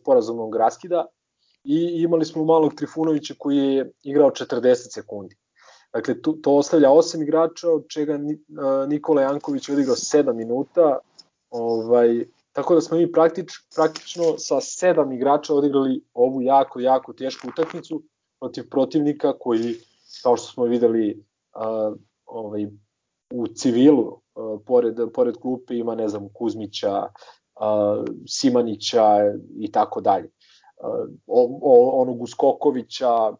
[0.00, 1.06] sporazumnog raskida
[1.64, 5.36] i imali smo malog Trifunovića koji je igrao 40 sekundi.
[5.92, 8.18] Dakle, tu, to ostavlja osam igrača, od čega e,
[8.88, 10.98] Nikola Janković odigrao 7 minuta,
[11.50, 12.24] ovaj,
[12.56, 18.02] Tako da smo mi praktič, praktično sa sedam igrača odigrali ovu jako, jako tešku utakmicu
[18.40, 19.74] protiv protivnika koji
[20.22, 21.96] kao što smo videli uh,
[22.26, 22.66] ovaj,
[23.32, 29.04] u civilu, uh, pored, pored klupe ima, ne znam, Kuzmića, uh, Simanića
[29.58, 30.30] i tako dalje.
[31.92, 33.32] Onog Uskokovića,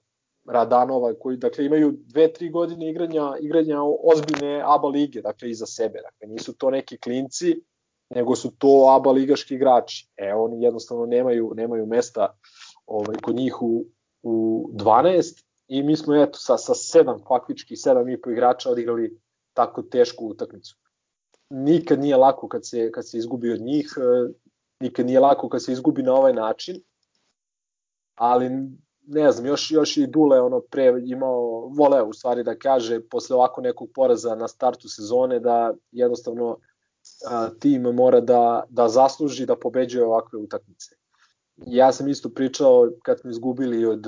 [0.48, 6.00] Radanova, koji dakle imaju dve, tri godine igranja, igranja ozbiljne ABA lige, dakle iza sebe.
[6.02, 7.60] Dakle, nisu to neki klinci,
[8.14, 10.08] nego su to ABA ligaški igrači.
[10.16, 12.38] E, oni jednostavno nemaju, nemaju mesta
[12.86, 13.84] ovaj, kod njih u,
[14.22, 19.20] u 12 i mi smo eto sa, sa sedam faktički, sedam i po igrača odigrali
[19.52, 20.76] tako tešku utakmicu.
[21.50, 24.32] Nikad nije lako kad se, kad se izgubi od njih, e,
[24.80, 26.82] nikad nije lako kad se izgubi na ovaj način,
[28.14, 28.50] ali
[29.06, 33.36] ne znam, još, još i Dule ono pre imao, voleo u stvari da kaže posle
[33.36, 36.58] ovako nekog poraza na startu sezone da jednostavno
[37.60, 40.96] tim mora da, da zasluži da pobeđuje ovakve utakmice.
[41.56, 44.06] Ja sam isto pričao kad smo izgubili od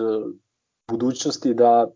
[0.91, 1.91] budućnosti da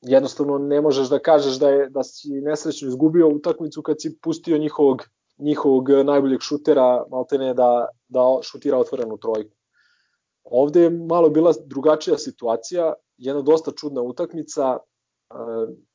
[0.00, 4.58] jednostavno ne možeš da kažeš da je da si nesrećno izgubio utakmicu kad si pustio
[4.58, 5.02] njihovog
[5.38, 9.56] njihovog najboljeg šutera maltene da da šutira otvorenu trojku.
[10.44, 14.78] Ovde je malo bila drugačija situacija, jedna dosta čudna utakmica,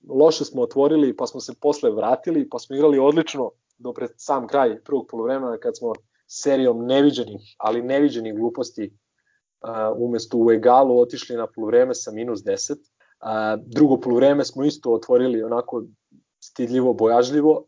[0.09, 4.47] loše smo otvorili, pa smo se posle vratili, pa smo igrali odlično do pred sam
[4.47, 5.93] kraj prvog polovremena kad smo
[6.27, 8.97] serijom neviđenih, ali neviđenih gluposti
[9.97, 12.77] umesto u egalu otišli na polovreme sa minus 10.
[13.65, 15.83] Drugo polovreme smo isto otvorili onako
[16.39, 17.65] stidljivo, bojažljivo,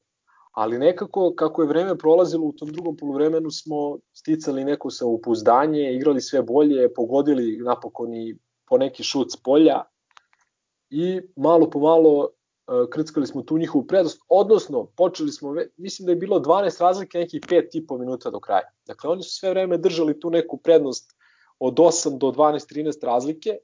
[0.52, 5.94] ali nekako kako je vreme prolazilo u tom drugom polovremenu smo sticali neko sa upuzdanje,
[5.94, 8.38] igrali sve bolje, pogodili napokon i
[8.70, 9.84] po neki šut s polja
[10.90, 12.30] i malo po malo
[12.90, 17.42] krckali smo tu njihovu prednost, odnosno počeli smo, mislim da je bilo 12 razlike, nekih
[17.42, 18.70] 5,5 minuta do kraja.
[18.88, 21.16] Dakle, oni su sve vreme držali tu neku prednost
[21.60, 23.58] od 8 do 12-13 razlike,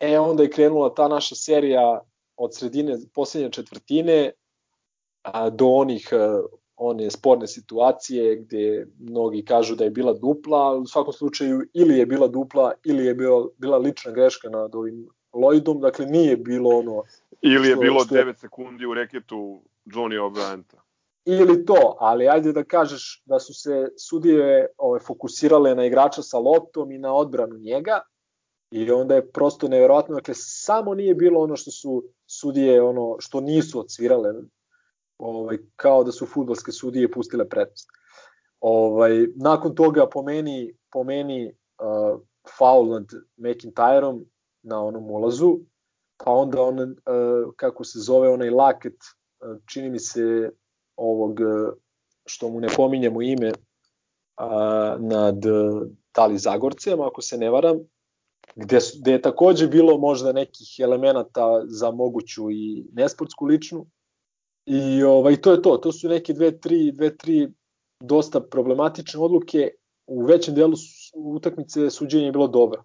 [0.00, 2.00] e onda je krenula ta naša serija
[2.36, 4.32] od sredine poslednje četvrtine
[5.52, 6.42] do onih a,
[6.76, 12.06] one sporne situacije gde mnogi kažu da je bila dupla, u svakom slučaju ili je
[12.06, 17.02] bila dupla ili je bila, bila lična greška nad ovim Lloydom, dakle nije bilo ono...
[17.42, 18.24] Ili je što, bilo što je...
[18.24, 20.76] 9 sekundi u reketu Johnny O'Brienta.
[21.24, 26.38] Ili to, ali ajde da kažeš da su se sudije ove, fokusirale na igrača sa
[26.38, 28.00] loptom i na odbranu njega
[28.70, 33.40] i onda je prosto neverovatno, dakle samo nije bilo ono što su sudije, ono što
[33.40, 34.34] nisu odsvirale,
[35.18, 37.88] ovaj, kao da su futbolske sudije pustile prednost.
[38.60, 42.20] Ovaj, nakon toga po meni, po meni uh,
[42.58, 43.04] faul nad
[43.36, 44.24] McIntyreom
[44.62, 45.58] na onom ulazu,
[46.16, 50.50] pa onda on, uh, kako se zove, onaj laket, uh, čini mi se
[50.96, 51.40] ovog,
[52.26, 55.36] što mu ne pominjemo ime, uh, nad
[56.12, 57.78] Tali Zagorcem, ako se ne varam,
[58.54, 63.86] gde, gde je takođe bilo možda nekih elemenata za moguću i nesportsku ličnu,
[64.66, 67.48] I ovaj, to je to, to su neke dve, tri, dve, tri
[68.00, 69.70] dosta problematične odluke.
[70.06, 70.76] U većem delu
[71.14, 72.84] utakmice suđenje je bilo dobro.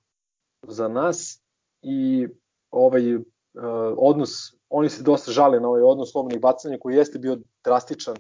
[0.68, 1.44] Za nas
[1.86, 2.28] i
[2.72, 3.24] ovaj uh,
[3.98, 4.30] odnos,
[4.70, 8.16] oni se dosta žale na ovaj odnos slobodnih bacanja koji jeste bio drastičan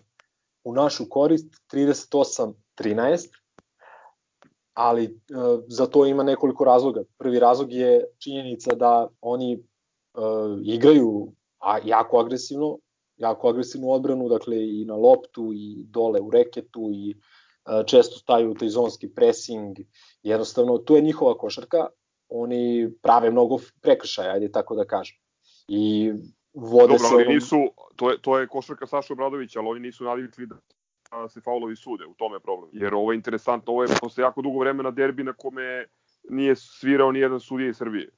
[0.63, 3.27] u našu korist, 38-13,
[4.73, 7.03] ali uh, za to ima nekoliko razloga.
[7.17, 12.77] Prvi razlog je činjenica da oni uh, igraju a, jako agresivno,
[13.17, 17.15] jako agresivnu odbranu, dakle i na loptu i dole u reketu i
[17.85, 19.77] često staju taj zonski pressing.
[20.23, 21.87] Jednostavno, tu je njihova košarka,
[22.41, 25.17] oni prave mnogo prekršaja, ajde tako da kažem.
[25.67, 26.13] I
[26.53, 27.13] vode Dobro, se...
[27.13, 27.57] ali nisu,
[27.95, 30.55] to je, to je košarka Saša Obradovića, ali oni nisu navikli da
[31.29, 32.69] se faulovi sude, u tome je problem.
[32.73, 35.85] Jer ovo je interesantno, ovo je posle jako dugo vremena derbi na kome
[36.29, 38.09] nije svirao ni jedan sudija iz Srbije.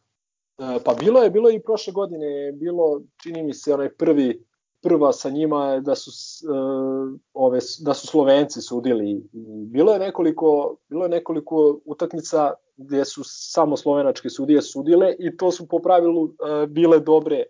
[0.57, 4.47] E, pa bilo je, bilo je i prošle godine, bilo, čini mi se, onaj prvi
[4.81, 6.11] prva sa njima da su
[6.49, 9.23] uh, ove da su Slovenci sudili.
[9.67, 15.51] Bilo je nekoliko bilo je nekoliko utakmica gde su samo slovenačke sudije sudile i to
[15.51, 16.31] su po pravilu uh,
[16.67, 17.43] bile dobre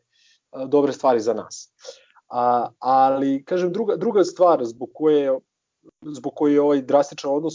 [0.52, 1.74] uh, dobre stvari za nas.
[2.30, 5.40] A, ali kažem druga druga stvar zbog koje
[6.02, 7.54] zbog koje je ovaj drastičan odnos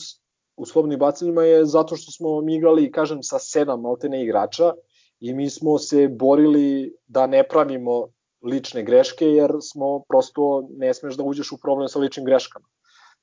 [0.57, 4.73] u slobodnim bacanjima je zato što smo mi igrali kažem sa sedam maltene igrača
[5.21, 8.09] i mi smo se borili da ne pravimo
[8.43, 12.67] lične greške, jer smo prosto, ne smeš da uđeš u problem sa ličnim greškama.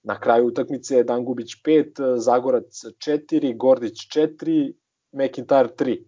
[0.04, 4.74] Na kraju utakmice je Dangubić 5, Zagorac 4, Gordić 4,
[5.14, 6.04] McIntyre 3.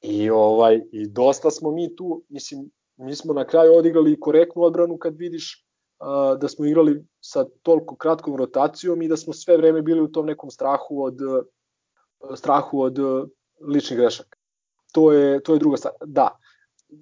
[0.00, 4.98] I, ovaj, I dosta smo mi tu, mislim, mi smo na kraju odigrali korektnu odbranu
[4.98, 5.66] kad vidiš
[6.00, 10.12] uh, da smo igrali sa toliko kratkom rotacijom i da smo sve vreme bili u
[10.12, 13.28] tom nekom strahu od uh, strahu od uh,
[13.68, 14.38] ličnih grešaka.
[14.92, 15.94] To je to je druga stvar.
[16.04, 16.38] Da,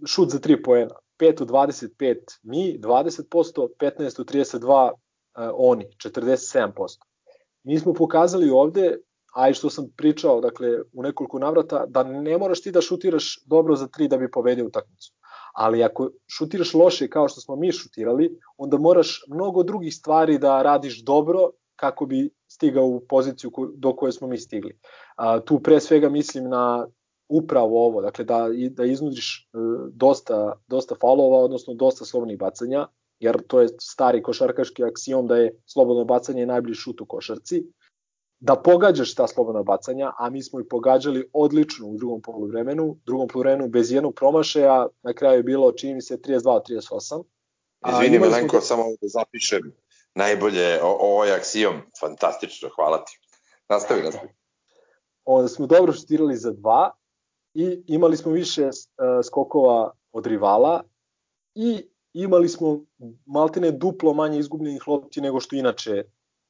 [0.06, 0.94] šut za 3 poena.
[1.18, 4.98] 5 od 25 mi, 20%, 15 od 32 uh,
[5.54, 6.72] oni, 47%.
[7.62, 8.96] Mi smo pokazali ovde,
[9.34, 13.42] a i što sam pričao, dakle, u nekoliko navrata, da ne moraš ti da šutiraš
[13.46, 15.12] dobro za 3 da bi pobedio utakmicu.
[15.54, 20.62] Ali ako šutiraš loše kao što smo mi šutirali, onda moraš mnogo drugih stvari da
[20.62, 24.78] radiš dobro kako bi stigao u poziciju do koje smo mi stigli.
[25.16, 26.86] A, tu pre svega mislim na
[27.28, 29.58] upravo ovo, dakle da, da iznudiš e,
[29.92, 32.86] dosta, dosta falova, odnosno dosta slobodnih bacanja,
[33.20, 37.62] jer to je stari košarkaški aksijom da je slobodno bacanje najbolji šut u košarci,
[38.40, 43.28] da pogađaš ta slobodna bacanja, a mi smo i pogađali odlično u drugom poluvremenu, drugom
[43.28, 47.24] poluvremenu bez jednog promašaja, na kraju je bilo čini mi se 32-38.
[47.88, 48.60] Izvini Milenko, da...
[48.60, 49.72] samo da zapišem
[50.14, 53.20] najbolje o, ovaj aksijom, fantastično, hvala ti.
[53.68, 54.28] Nastavi, nastavi.
[55.24, 56.92] Onda smo dobro šutirali za dva,
[57.56, 58.72] i imali smo više uh,
[59.26, 60.82] skokova od rivala
[61.54, 61.88] i
[62.22, 62.84] imali smo
[63.26, 66.04] maltene duplo manje izgubljenih lopti nego što inače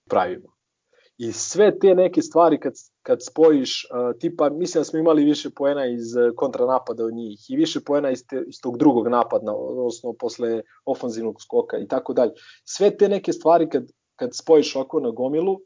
[0.09, 0.57] pravimo.
[1.19, 5.51] I sve te neke stvari kad, kad spojiš, uh, tipa, mislim da smo imali više
[5.51, 9.53] poena iz uh, kontranapada od njih i više poena iz, te, iz tog drugog napada,
[9.55, 12.33] odnosno posle ofanzivnog skoka i tako dalje.
[12.64, 13.85] Sve te neke stvari kad,
[14.17, 15.61] kad spojiš oko na gomilu,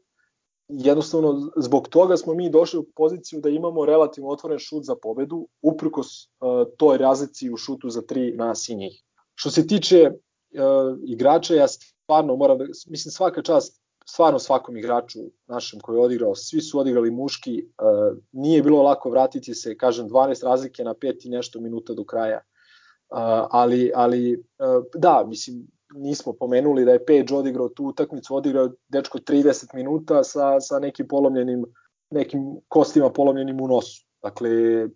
[0.67, 5.47] jednostavno zbog toga smo mi došli u poziciju da imamo relativno otvoren šut za pobedu,
[5.61, 9.03] uprkos uh, toj razlici u šutu za tri nas i njih.
[9.41, 15.19] Što se tiče uh, igrača, ja stvarno moram da, mislim svaka čast stvarno svakom igraču
[15.47, 20.09] našem koji je odigrao, svi su odigrali muški, uh, nije bilo lako vratiti se, kažem,
[20.09, 22.37] 12 razlike na 5 i nešto minuta do kraja.
[22.37, 23.17] Uh,
[23.49, 29.17] ali, ali uh, da, mislim, nismo pomenuli da je Page odigrao tu utakmicu, odigrao dečko
[29.17, 31.65] 30 minuta sa, sa nekim polomljenim,
[32.09, 34.05] nekim kostima polomljenim u nosu.
[34.23, 34.49] Dakle,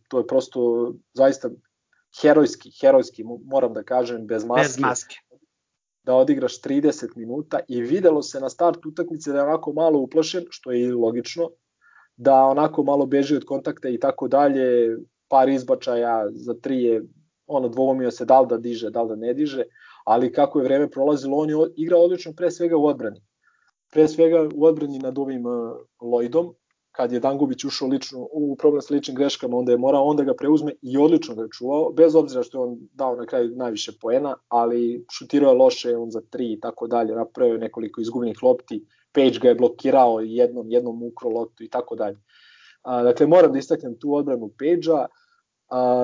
[0.07, 1.49] to je prosto zaista
[2.21, 4.63] herojski, herojski, moram da kažem, bez maske.
[4.63, 5.15] Bez maske.
[6.03, 10.45] Da odigraš 30 minuta i videlo se na start utakmice da je onako malo uplašen,
[10.49, 11.49] što je i logično,
[12.17, 14.97] da onako malo beži od kontakta i tako dalje,
[15.27, 17.03] par izbačaja za tri je
[17.47, 19.63] ono dvomio se da li da diže, da li da ne diže,
[20.05, 23.21] ali kako je vreme prolazilo, on je igrao odlično pre svega u odbrani.
[23.93, 26.53] Pre svega u odbrani nad ovim uh, Lloydom,
[26.95, 30.33] kad je Dangubić ušao lično u problem sa ličnim greškama, onda je morao onda ga
[30.33, 33.91] preuzme i odlično ga je čuvao, bez obzira što je on dao na kraju najviše
[34.01, 38.43] poena, ali šutirao je loše on za tri i tako dalje, napravio je nekoliko izgubljenih
[38.43, 42.17] lopti, Page ga je blokirao jednom, jednom ukro loptu i tako dalje.
[42.83, 45.05] dakle, moram da istaknem tu odbranu Page-a,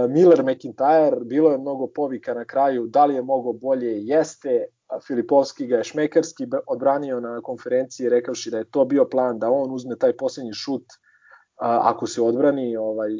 [0.09, 4.65] Miller McIntyre, bilo je mnogo povika na kraju, da li je mogo bolje, jeste,
[5.07, 9.71] Filipovski ga je šmekarski odbranio na konferenciji rekavši da je to bio plan da on
[9.71, 10.85] uzme taj poslednji šut
[11.61, 13.11] a, ako se odbrani ovaj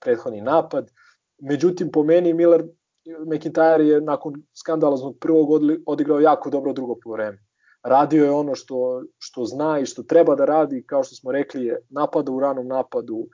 [0.00, 0.90] prethodni napad.
[1.38, 2.64] Međutim, po meni Miller
[3.06, 5.48] McIntyre je nakon skandaloznog prvog
[5.86, 7.38] odigrao jako dobro drugo vreme.
[7.82, 11.64] Radio je ono što, što zna i što treba da radi, kao što smo rekli,
[11.64, 13.26] je napada u ranom napadu,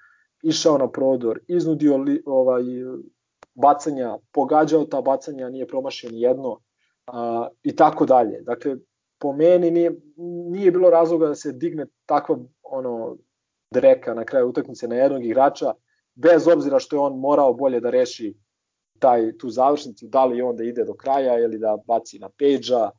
[0.43, 2.62] išao na prodor, iznudio li, ovaj,
[3.55, 6.59] bacanja, pogađao ta bacanja, nije promašio ni jedno
[7.13, 8.41] a, i tako dalje.
[8.43, 8.77] Dakle,
[9.19, 9.93] po meni nije,
[10.51, 13.17] nije bilo razloga da se digne takva ono
[13.71, 15.73] dreka na kraju utakmice na jednog igrača,
[16.15, 18.35] bez obzira što je on morao bolje da reši
[18.99, 22.91] taj, tu završnicu, da li on da ide do kraja ili da baci na peđa,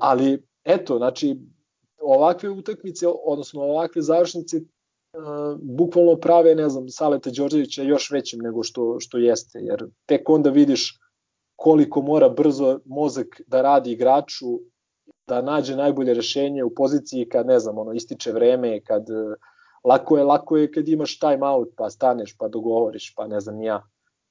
[0.00, 1.36] ali eto, znači
[2.00, 8.62] ovakve utakmice, odnosno ovakve završnice uh, bukvalno prave, ne znam, Saleta Đorđevića još većim nego
[8.62, 10.98] što, što jeste, jer tek onda vidiš
[11.60, 14.46] koliko mora brzo mozak da radi igraču,
[15.28, 19.06] da nađe najbolje rešenje u poziciji kad, ne znam, ono, ističe vreme, kad
[19.84, 23.62] lako je, lako je kad imaš time out, pa staneš, pa dogovoriš, pa ne znam
[23.62, 23.82] ja.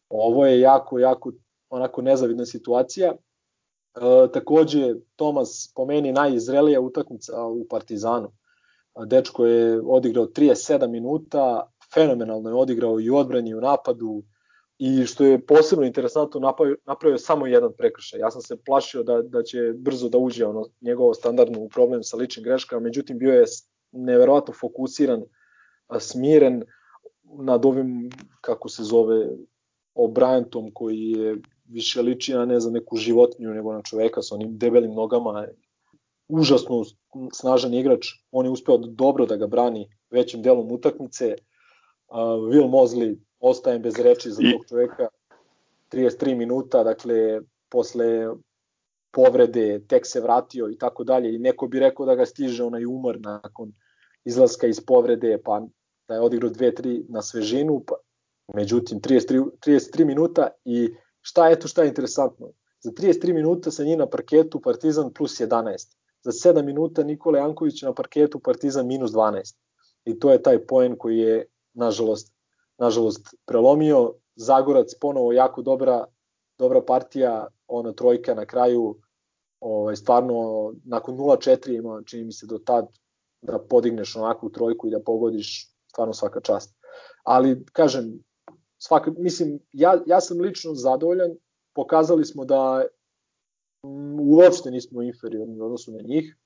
[0.10, 1.32] Ovo je jako, jako
[1.70, 3.14] onako nezavidna situacija.
[3.14, 8.32] E, takođe, Tomas po meni najizrelija utakmica u Partizanu.
[9.06, 14.24] Dečko je odigrao 37 minuta, fenomenalno je odigrao i u odbrani i u napadu
[14.80, 18.20] i što je posebno interesantno napravio, napravio samo jedan prekršaj.
[18.20, 22.04] Ja sam se plašio da, da će brzo da uđe ono, njegovo standardno u problem
[22.04, 23.46] sa ličnim greškama, međutim bio je
[23.92, 25.24] neverovatno fokusiran,
[26.00, 26.64] smiren
[27.24, 28.10] nad ovim,
[28.42, 29.28] kako se zove,
[29.96, 34.58] O'Brientom koji je više liči na ne znam neku životinju nego na čoveka sa onim
[34.58, 35.48] debelim nogama
[36.28, 36.84] užasno
[37.34, 41.36] snažan igrač, on je uspeo dobro da ga brani većim delom utakmice.
[42.08, 45.08] Uh, Will Mosley ostaje bez reči za tog čoveka
[45.92, 48.28] 33 minuta, dakle posle
[49.12, 52.86] povrede tek se vratio i tako dalje i neko bi rekao da ga stiže onaj
[52.86, 53.72] umor nakon
[54.26, 55.62] izlaska iz povrede pa
[56.08, 57.96] da je odigrao 2-3 na svežinu pa,
[58.54, 60.90] međutim 33, 33 minuta i
[61.22, 62.52] šta je to šta je interesantno?
[62.80, 65.96] Za 33 minuta sa njih na parketu Partizan plus 11.
[66.24, 69.56] Za 7 minuta Nikola Janković na parketu Partizan minus 12.
[70.06, 72.34] I to je taj poen koji je, nažalost,
[72.80, 74.14] nažalost prelomio.
[74.36, 76.06] Zagorac ponovo jako dobra,
[76.60, 78.96] dobra partija, ona trojka na kraju,
[79.60, 82.88] ovaj, stvarno nakon 0-4 ima, čini mi se do tad,
[83.42, 86.76] da podigneš onakvu trojku i da pogodiš, stvarno svaka čast.
[87.24, 88.24] Ali, kažem,
[88.78, 91.32] svaka, mislim, ja, ja sam lično zadovoljan,
[91.76, 92.84] pokazali smo da
[94.20, 96.38] uopšte nismo inferiorni u odnosu na njih.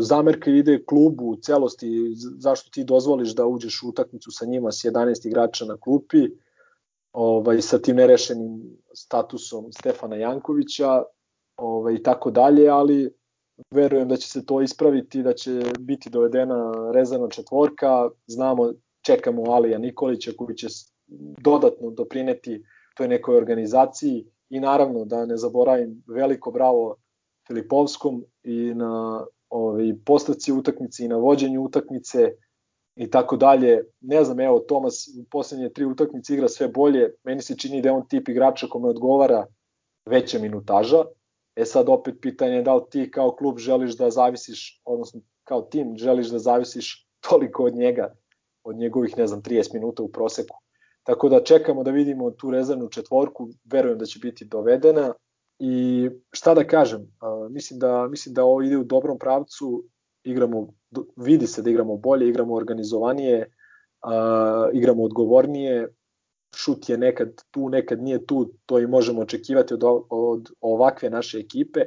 [0.00, 4.84] Zamerka ide klubu u celosti, zašto ti dozvoliš da uđeš u utakmicu sa njima s
[4.84, 6.28] 11 igrača na klupi,
[7.12, 11.02] ovaj, sa tim nerešenim statusom Stefana Jankovića
[11.56, 13.14] ovaj, i tako dalje, ali
[13.70, 18.72] verujem da će se to ispraviti, da će biti dovedena rezana četvorka, znamo,
[19.06, 20.66] čekamo Alija Nikolića koji će
[21.38, 22.62] dodatno doprineti
[22.96, 26.96] toj nekoj organizaciji i naravno da ne zaboravim veliko bravo
[27.46, 32.32] Filipovskom i na ovaj, postavci utakmice i na vođenju utakmice
[32.96, 33.84] i tako dalje.
[34.00, 37.14] Ne znam, evo, Tomas u poslednje tri utakmice igra sve bolje.
[37.24, 39.46] Meni se čini da je on tip igrača kome odgovara
[40.06, 41.04] veća minutaža.
[41.56, 45.62] E sad opet pitanje je da li ti kao klub želiš da zavisiš, odnosno kao
[45.62, 48.14] tim želiš da zavisiš toliko od njega,
[48.64, 50.56] od njegovih, ne znam, 30 minuta u proseku.
[51.02, 55.14] Tako da čekamo da vidimo tu rezervnu četvorku, verujem da će biti dovedena
[55.58, 59.84] i šta da kažem, uh, mislim da mislim da ovo ide u dobrom pravcu,
[60.24, 60.68] igramo
[61.16, 63.52] vidi se da igramo bolje, igramo organizovanije,
[64.06, 65.88] uh, igramo odgovornije,
[66.54, 71.38] šut je nekad tu, nekad nije tu, to i možemo očekivati od, od ovakve naše
[71.38, 71.80] ekipe,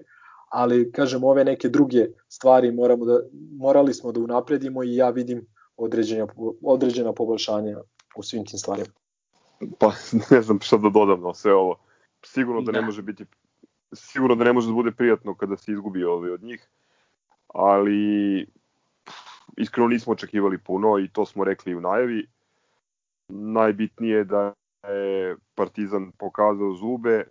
[0.49, 3.19] ali kažem ove neke druge stvari moramo da,
[3.57, 5.45] morali smo da unapredimo i ja vidim
[5.77, 6.27] određena,
[6.63, 7.77] određena poboljšanja
[8.15, 8.93] u svim tim stvarima.
[9.79, 9.91] Pa
[10.31, 11.79] ne znam šta da dodam na sve ovo.
[12.25, 12.85] Sigurno da ne da.
[12.85, 13.25] može biti
[13.93, 16.69] sigurno da ne može da bude prijatno kada se izgubi ovaj od njih,
[17.47, 18.47] ali
[19.57, 22.27] iskreno nismo očekivali puno i to smo rekli u najavi.
[23.29, 27.23] Najbitnije je da je Partizan pokazao zube,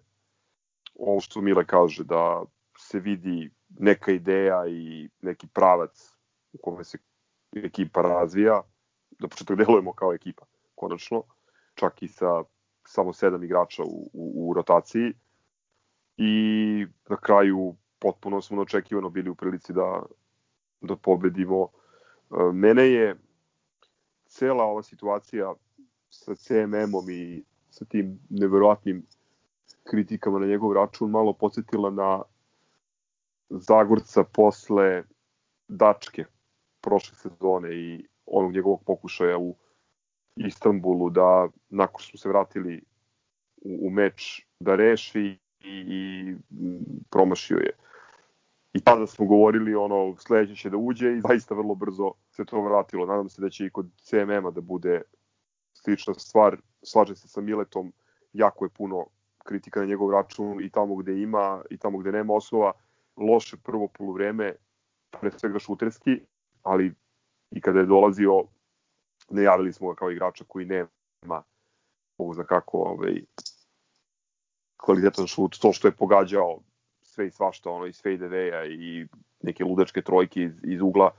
[0.94, 2.44] ovo što Mile kaže, da
[2.78, 6.14] se vidi neka ideja i neki pravac
[6.52, 6.98] u kome se
[7.56, 8.62] ekipa razvija,
[9.18, 11.22] da početak delujemo kao ekipa, konačno
[11.74, 12.42] čak i sa
[12.86, 15.12] samo sedam igrača u, u, u rotaciji
[16.18, 20.02] i na kraju potpuno smo neočekivano bili u prilici da,
[20.80, 21.68] da pobedimo.
[22.30, 23.16] E, mene je
[24.26, 25.54] cela ova situacija
[26.10, 29.06] sa CMM-om i sa tim neverovatnim
[29.84, 32.22] kritikama na njegov račun malo podsjetila na
[33.48, 35.02] Zagorca posle
[35.68, 36.24] Dačke
[36.80, 39.56] prošle sezone i onog njegovog pokušaja u
[40.36, 42.82] Istanbulu da nakon što smo se vratili
[43.56, 46.36] u, u meč da reši i, i
[47.11, 47.70] promašio je.
[48.72, 52.62] I tada smo govorili ono sledeće će da uđe i zaista vrlo brzo se to
[52.62, 53.06] vratilo.
[53.06, 55.02] Nadam se da će i kod CMM-a da bude
[55.74, 56.56] slična stvar.
[56.82, 57.92] Slažem se sa Miletom,
[58.32, 59.06] jako je puno
[59.44, 62.72] kritika na njegov račun i tamo gde ima i tamo gde nema osnova.
[63.16, 64.54] Loše prvo poluvreme,
[65.20, 66.20] pre svega šuterski,
[66.62, 66.94] ali
[67.50, 68.44] i kada je dolazio
[69.28, 71.42] najavili smo ga kao igrača koji nema
[72.18, 73.22] mogu za kako ovaj,
[74.78, 76.60] kvalitetan šut, to što je pogađao
[77.02, 79.06] sve i svašta, ono, iz fade a i
[79.42, 81.10] neke ludačke trojke iz, iz ugla,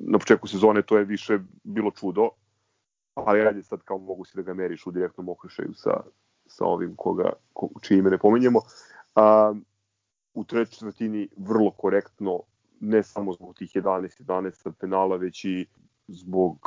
[0.00, 2.28] na početku sezone to je više bilo čudo,
[3.14, 6.00] ali ajde sad kao mogu si da ga meriš u direktnom okršaju sa,
[6.46, 8.60] sa ovim koga, ko, čije ime ne pominjemo.
[9.14, 9.54] A,
[10.34, 12.40] u trećoj četvrtini vrlo korektno,
[12.80, 15.66] ne samo zbog tih 11-11 penala, već i
[16.08, 16.58] zbog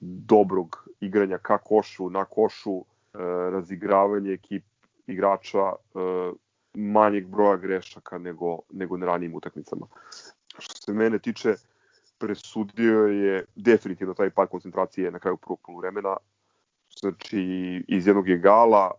[0.00, 3.18] dobrog igranja ka košu, na košu, e,
[3.50, 4.64] razigravanje ekip
[5.12, 5.74] igrača e,
[6.74, 9.86] manjeg broja grešaka nego, nego na ranijim utakmicama.
[10.58, 11.54] Što se mene tiče,
[12.18, 16.16] presudio je definitivno taj pad koncentracije na kraju prvog poluvremena.
[17.00, 17.40] Znači,
[17.88, 18.90] iz jednog egala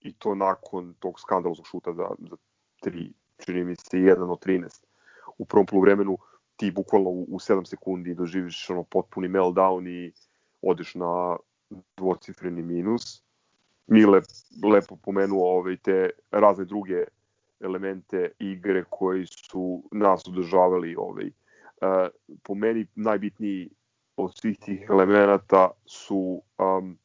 [0.00, 2.36] i to nakon tog skandaloznog šuta za, za
[2.80, 3.12] tri,
[3.44, 4.84] čini mi se, 1 od 13
[5.38, 6.18] u prvom poluvremenu
[6.56, 10.12] ti bukvalno u, u 7 sekundi doživiš ono potpuni meltdown i
[10.62, 11.36] odeš na
[11.96, 13.22] dvocifreni minus.
[13.90, 14.20] Mile
[14.62, 17.04] lepo pomenuo ovaj, te razne druge
[17.60, 21.30] elemente igre koji su nas održavali ovaj.
[22.42, 23.70] Po meni najbitniji
[24.16, 26.98] od svih tih elemenata su um,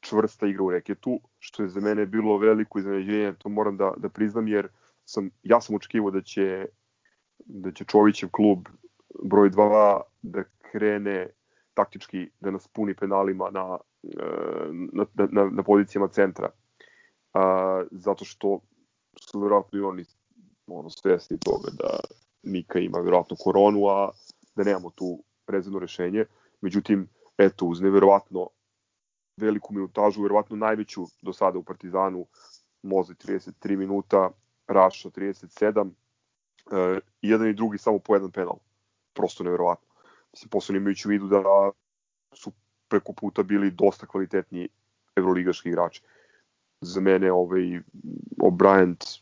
[0.00, 4.08] čvrsta igra u reketu, što je za mene bilo veliko iznenađenje, to moram da, da
[4.08, 4.68] priznam, jer
[5.04, 6.66] sam, ja sam očekivao da će,
[7.38, 8.68] da će Čovićev klub
[9.24, 11.28] broj 2 da krene
[11.74, 13.78] taktički da nas puni penalima na,
[14.92, 16.50] na, na, na pozicijama centra.
[17.32, 18.60] a, zato što
[19.20, 20.04] su verovatno i oni
[20.66, 21.98] ono, svesni toga da
[22.42, 24.10] Mika ima verovatno koronu, a
[24.56, 26.24] da nemamo tu rezervno rešenje.
[26.60, 27.08] Međutim,
[27.38, 28.48] eto, uz neverovatno
[29.36, 32.26] veliku minutažu, verovatno najveću do sada u Partizanu,
[32.82, 34.30] Moze 33 minuta,
[34.66, 35.90] Raša 37,
[36.72, 38.58] e, jedan i drugi samo po jedan penal.
[39.14, 39.83] Prosto neverovatno.
[40.34, 41.70] Mislim, posledno imajući u vidu da
[42.32, 42.52] su
[42.88, 44.68] preko puta bili dosta kvalitetni
[45.16, 46.02] evroligaški igrači.
[46.80, 47.80] Za mene ovaj
[48.42, 49.20] O'Brien,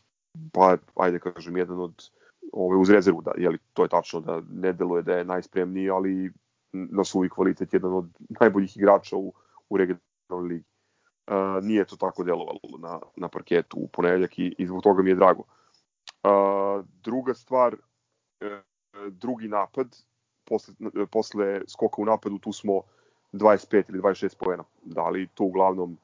[0.53, 2.09] pa ajde kažem, jedan od
[2.53, 6.31] ovaj, uz rezervu, da, jeli, to je tačno da ne deluje da je najspremniji, ali
[6.71, 8.09] na suvi kvalitet jedan od
[8.39, 9.33] najboljih igrača u,
[9.69, 10.65] u regionalnoj ligi.
[11.27, 15.09] Uh, nije to tako delovalo na, na parketu u ponedeljak i, i zbog toga mi
[15.09, 15.43] je drago.
[15.43, 18.59] Uh, druga stvar, uh,
[19.11, 19.87] drugi napad,
[20.45, 20.73] posle,
[21.11, 22.81] posle skoka u napadu tu smo
[23.33, 24.63] 25 ili 26 poena.
[24.83, 25.97] Da li to uglavnom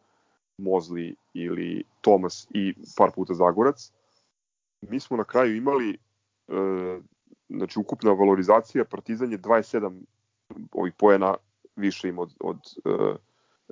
[0.58, 3.92] Mozli ili Tomas i par puta Zagorac.
[4.82, 5.98] Mi smo na kraju imali e,
[7.50, 10.02] znači ukupna valorizacija Partizan je 27
[10.72, 11.36] ovih poena
[11.76, 12.90] više im od, od e,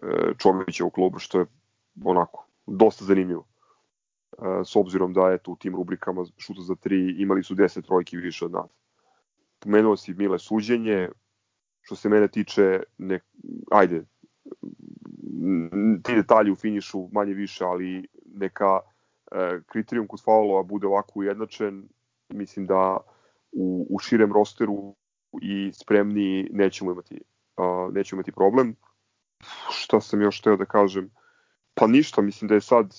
[0.01, 1.45] e Čovića u klubu, što je
[2.05, 3.45] onako dosta zanimljivo.
[4.31, 8.17] E, s obzirom da eto u tim rubrikama šuta za tri imali su 10 trojki
[8.17, 8.69] više od nas.
[9.59, 11.09] Pomenuo si Mile suđenje,
[11.81, 13.19] što se mene tiče, ne,
[13.71, 14.05] ajde,
[16.03, 18.79] ti detalji u finišu manje više, ali neka
[19.31, 21.87] e, kriterijum kod faulova bude ovako ujednačen,
[22.29, 22.97] mislim da
[23.51, 24.95] u, u širem rosteru
[25.41, 27.21] i spremni nećemo imati,
[27.57, 28.75] uh, nećemo imati problem.
[29.71, 31.11] Šta sam još teo da kažem?
[31.73, 32.95] Pa ništa, mislim da je sad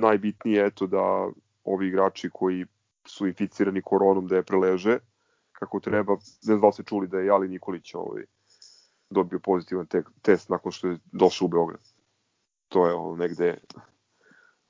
[0.00, 1.28] najbitnije eto da
[1.64, 2.66] ovi igrači koji
[3.06, 4.98] su inficirani koronom da je preleže
[5.58, 6.12] kako treba.
[6.14, 8.24] Ne znam da se čuli da je Jali Nikolić ovaj,
[9.10, 11.80] dobio pozitivan te, test nakon što je došao u Beograd.
[12.68, 13.58] To je ono negde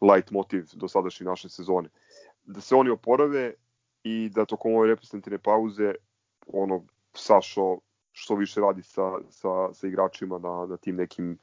[0.00, 1.88] light motiv do sadašnje naše sezone.
[2.44, 3.54] Da se oni oporave
[4.02, 5.94] i da tokom ove reprezentativne pauze
[6.46, 6.84] ono
[7.14, 7.78] Sašo
[8.12, 11.38] što više radi sa, sa, sa igračima na, na tim nekim e,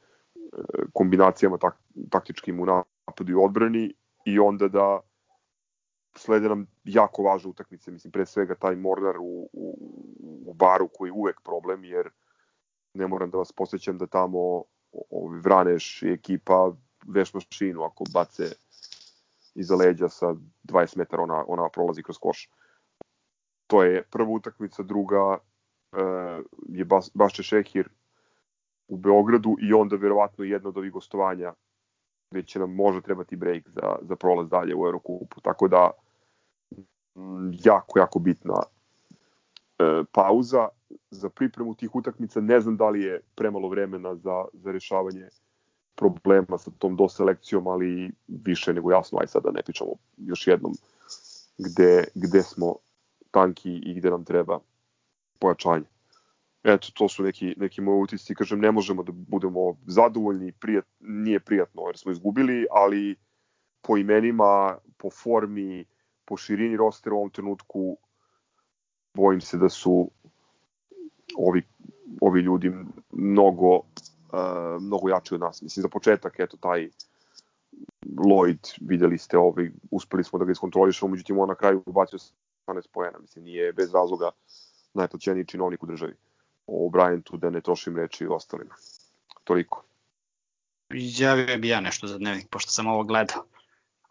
[0.94, 1.78] kombinacijama tak,
[2.10, 3.94] taktičkim u napadu i odbrani
[4.26, 5.00] i onda da
[6.16, 9.78] slede nam jako važne utakmice, mislim pre svega taj Mornar u, u,
[10.48, 12.10] u baru koji je uvek problem jer
[12.94, 14.64] ne moram da vas posjećam da tamo
[15.10, 16.72] ovi Vraneš i ekipa
[17.08, 18.44] veš mašinu ako bace
[19.56, 22.50] iza leđa sa 20 metara ona, ona prolazi kroz koš.
[23.68, 27.90] To je prva utakmica, druga uh, je Bas, Bašče Šehir
[28.88, 31.54] u Beogradu i onda verovatno jedno od ovih gostovanja
[32.32, 35.42] gde će nam možda trebati break za, za prolaz dalje u Eurokupu.
[35.42, 35.92] Tako da
[37.64, 38.64] jako, jako bitna
[39.80, 40.68] e, pauza
[41.12, 42.42] za pripremu tih utakmica.
[42.42, 45.30] Ne znam da li je premalo vremena za, za rešavanje
[45.96, 50.74] problema sa tom doselekcijom, ali više nego jasno, aj sada ne pričamo još jednom
[51.58, 52.76] gde, gde smo
[53.32, 54.60] tanki i gde nam treba
[55.40, 55.86] pojačanje.
[56.64, 58.36] Eto, to su neki, neki moji utisci.
[58.36, 63.16] Kažem, ne možemo da budemo zadovoljni, prijat, nije prijatno jer smo izgubili, ali
[63.82, 65.86] po imenima, po formi,
[66.26, 67.98] po širini rostera u ovom trenutku
[69.14, 70.12] bojim se da su
[71.38, 71.62] ovi,
[72.22, 72.72] ovi ljudi
[73.12, 75.62] mnogo uh, mnogo jači od nas.
[75.62, 76.90] Mislim, za početak, eto, taj
[78.06, 82.20] Lloyd, videli ste, ovaj, uspeli smo da ga iskontrolišemo, međutim, on na kraju ubacio
[82.68, 84.32] 12 poena, mislim, nije bez razloga
[84.94, 86.14] najplaćeniji činovnik u državi.
[86.68, 88.76] O Bryantu, da ne trošim reči i ostalima.
[89.44, 89.84] Toliko.
[90.94, 93.44] Javio bi ja nešto za dnevnik, pošto sam ovo gledao.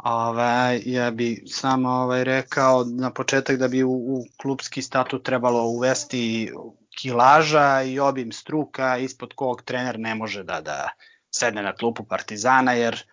[0.05, 5.63] Ove, ja bi samo ovaj, rekao na početak da bi u, u klubski statut trebalo
[5.63, 6.53] uvesti
[7.01, 10.89] kilaža i obim struka ispod kog trener ne može da da
[11.31, 13.05] sedne na klupu Partizana jer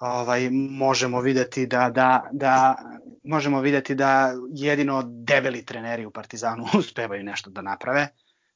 [0.00, 2.76] ovaj možemo videti da da da
[3.24, 8.08] možemo videti da jedino debeli treneri u Partizanu uspevaju nešto da naprave.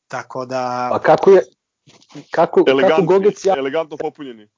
[0.09, 1.43] Tako da A kako je
[2.31, 4.49] kako kako Gogec ja elegantno popunjeni.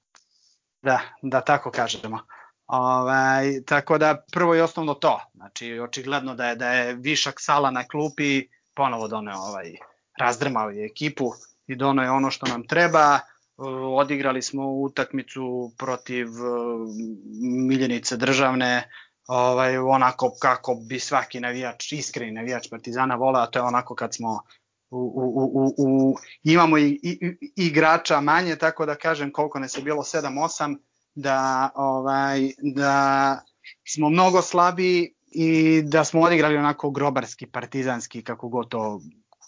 [0.82, 2.18] Da, da tako kažemo.
[2.66, 5.20] Ovaj tako da prvo i osnovno to.
[5.34, 9.74] Znači očigledno da je da je višak sala na klupi ponovo doneo ovaj
[10.18, 11.32] razdrmao je ekipu
[11.66, 13.18] i dono je ono što nam treba.
[13.96, 16.32] Odigrali smo utakmicu protiv e,
[17.68, 18.90] miljenice državne,
[19.26, 24.40] ovaj, onako kako bi svaki navijač, iskreni navijač Partizana voleo, to je onako kad smo
[24.90, 29.82] u, u, u, u, imamo i, i igrača manje, tako da kažem koliko nas je
[29.82, 30.76] bilo 7-8,
[31.16, 33.40] da, ovaj, da
[33.88, 39.00] smo mnogo slabiji i da smo odigrali onako grobarski, partizanski, kako god to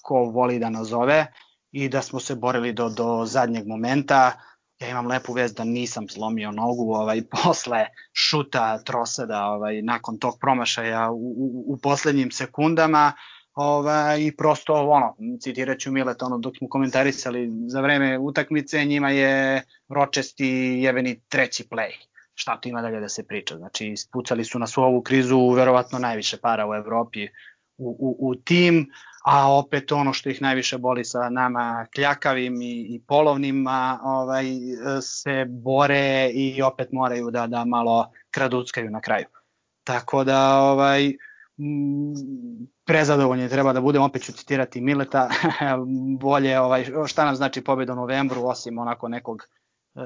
[0.03, 1.27] ko voli da nazove
[1.73, 4.32] i da smo se borili do, do zadnjeg momenta.
[4.81, 10.35] ja imam lepu vest da nisam slomio nogu ovaj posle šuta Troseda ovaj nakon tog
[10.40, 13.12] promašaja u, u, u poslednjim sekundama
[13.59, 19.10] ovaj, i prosto ono, citirat ću Mileta, ono, dok smo komentarisali za vreme utakmice, njima
[19.10, 20.47] je Ročesti
[20.82, 21.90] jeveni treći play.
[22.35, 23.56] Šta tu ima dalje da se priča?
[23.56, 27.28] Znači, ispucali su nas u ovu krizu verovatno najviše para u Evropi
[27.78, 28.90] u, u, u tim,
[29.24, 34.44] a opet ono što ih najviše boli sa nama kljakavim i, i polovnima ovaj,
[35.02, 39.26] se bore i opet moraju da, da malo kraduckaju na kraju.
[39.85, 41.12] Tako da ovaj,
[42.85, 45.28] prezadovoljni treba da budem, opet ću citirati Mileta,
[46.20, 49.43] bolje ovaj, šta nam znači pobjeda u novembru, osim onako nekog
[49.94, 50.01] e,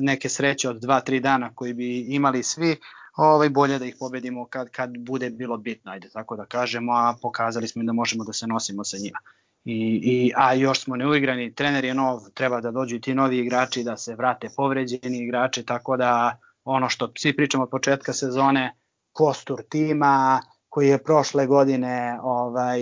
[0.00, 2.76] neke sreće od 2-3 dana koji bi imali svi,
[3.16, 7.14] ovaj, bolje da ih pobedimo kad, kad bude bilo bitno, ajde tako da kažemo, a
[7.22, 9.18] pokazali smo da možemo da se nosimo sa njima.
[9.64, 13.38] I, i, a još smo neuigrani, trener je nov, treba da dođu i ti novi
[13.38, 18.74] igrači, da se vrate povređeni igrači, tako da ono što svi pričamo od početka sezone,
[19.12, 20.40] kostur tima,
[20.74, 22.80] koji je prošle godine ovaj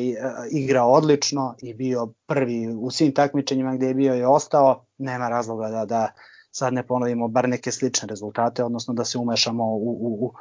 [0.51, 5.69] igrao odlično i bio prvi u svim takmičenjima gde je bio i ostao, nema razloga
[5.69, 6.09] da da
[6.51, 10.33] sad ne ponovimo bar neke slične rezultate, odnosno da se umešamo u, u, u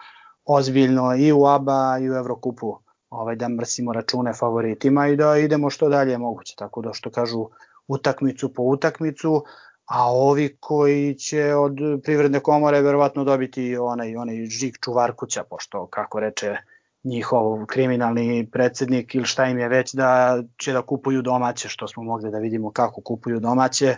[0.46, 2.78] ozbiljno i u ABA i u Evrokupu
[3.10, 6.56] ovaj, da mrsimo račune favoritima i da idemo što dalje moguće.
[6.58, 7.46] Tako da što kažu
[7.88, 9.44] utakmicu po utakmicu,
[9.86, 16.20] a ovi koji će od privredne komore verovatno dobiti onaj, onaj žig čuvarkuća, pošto kako
[16.20, 16.58] reče
[17.04, 22.04] njihov kriminalni predsednik ili šta im je već da će da kupuju domaće, što smo
[22.04, 23.96] mogli da vidimo kako kupuju domaće,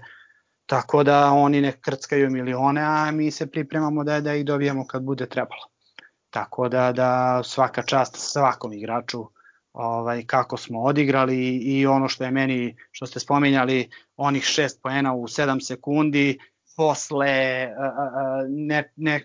[0.65, 5.03] tako da oni ne krckaju milione, a mi se pripremamo da, da ih dobijemo kad
[5.03, 5.61] bude trebalo.
[6.29, 9.25] Tako da, da svaka čast svakom igraču
[9.73, 15.13] ovaj, kako smo odigrali i ono što je meni, što ste spominjali, onih šest poena
[15.13, 16.39] u 7 sekundi,
[16.75, 17.69] posle
[18.49, 19.21] ne, ne,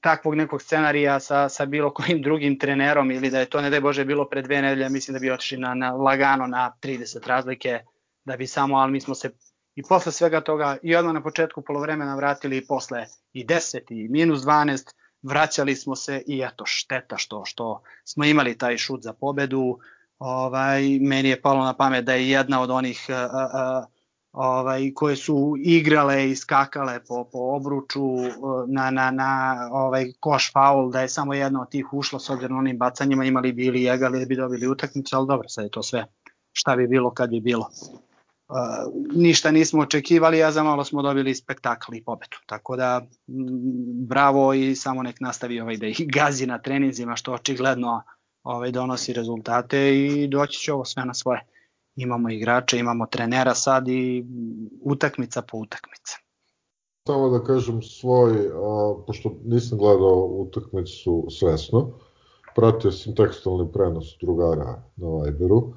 [0.00, 3.80] takvog nekog scenarija sa, sa bilo kojim drugim trenerom ili da je to ne daj
[3.80, 7.80] Bože bilo pre dve nedelje, mislim da bi otišli na, na lagano na 30 razlike,
[8.24, 9.30] da bi samo, ali mi smo se
[9.74, 14.08] i posle svega toga i odmah na početku polovremena vratili i posle i 10 i
[14.08, 19.12] minus 12, vraćali smo se i eto šteta što što smo imali taj šut za
[19.12, 19.78] pobedu.
[20.18, 23.93] Ovaj meni je palo na pamet da je jedna od onih uh, uh,
[24.34, 28.02] ovaj, koje su igrale i skakale po, po obruču
[28.66, 32.58] na, na, na ovaj, koš faul, da je samo jedna od tih ušla s obzirom
[32.58, 36.06] onim bacanjima imali bili jegali da bi dobili utakmicu, ali dobro, sad je to sve
[36.52, 37.70] šta bi bilo kad bi bilo.
[38.48, 38.56] Uh,
[39.14, 42.36] ništa nismo očekivali, a za malo smo dobili spektakl i pobedu.
[42.46, 43.06] Tako da
[44.08, 48.02] bravo i samo nek nastavi ovaj da ih gazi na treninzima što očigledno
[48.42, 51.40] ovaj donosi rezultate i doći će ovo sve na svoje
[51.96, 54.24] imamo igrače, imamo trenera sad i
[54.82, 56.18] utakmica po utakmica.
[57.06, 61.90] Samo da kažem svoj, a, pošto nisam gledao utakmicu svesno,
[62.54, 65.74] pratio sam tekstualni prenos drugara na Viberu,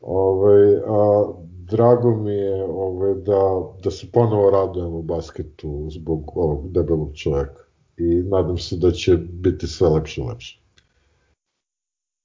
[0.00, 1.32] Ove, ovaj, a,
[1.70, 7.14] drago mi je ove, ovaj, da, da se ponovo radujem u basketu zbog ovog debelog
[7.14, 7.62] čoveka
[7.96, 10.60] i nadam se da će biti sve lepše i lepše.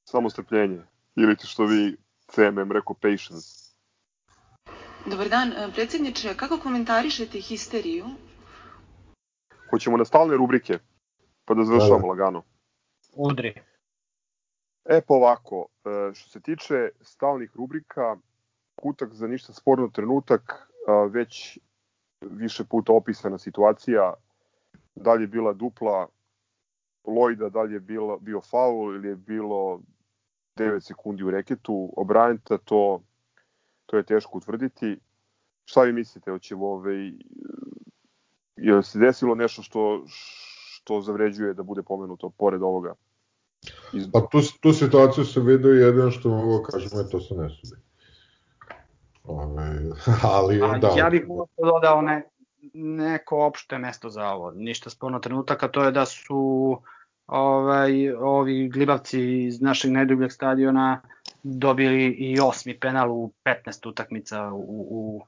[0.09, 0.81] Samo strpljenje.
[1.15, 1.97] Ili ti što vi
[2.31, 3.71] CMM rekao patience.
[5.05, 8.05] Dobar dan, e, predsjedniče, kako komentarišete histeriju?
[9.69, 10.79] Hoćemo na stalne rubrike,
[11.45, 12.07] pa da završavamo da, da.
[12.07, 12.43] lagano.
[13.15, 13.53] Udri.
[14.85, 18.17] E pa ovako, e, što se tiče stalnih rubrika,
[18.75, 20.67] kutak za ništa sporno trenutak,
[21.09, 21.59] već
[22.21, 24.13] više puta opisana situacija,
[24.95, 26.07] da li je bila dupla
[27.07, 29.81] Lojda, da li je bilo, bio faul ili je bilo
[30.61, 33.01] 9 sekundi u reketu, obranita to,
[33.85, 34.99] to je teško utvrditi.
[35.65, 37.11] Šta vi mislite, hoćemo ovaj,
[38.55, 42.93] je se desilo nešto što, što zavređuje da bude pomenuto pored ovoga?
[43.93, 44.07] Iz...
[44.13, 47.49] Pa tu, tu situaciju se vidio jedino što mogu da kažem, je to se ne
[47.49, 47.81] sudi.
[49.23, 49.79] Ove,
[50.23, 50.93] ali onda...
[50.97, 51.25] Ja bih
[51.57, 52.29] dodao ne,
[52.73, 54.51] neko opšte mesto za ovo.
[54.51, 56.77] Ništa sporno trenutaka, to je da su
[57.27, 61.01] ovaj, ovi glibavci iz našeg najdubljeg stadiona
[61.43, 65.25] dobili i osmi penal u 15 utakmica u, u,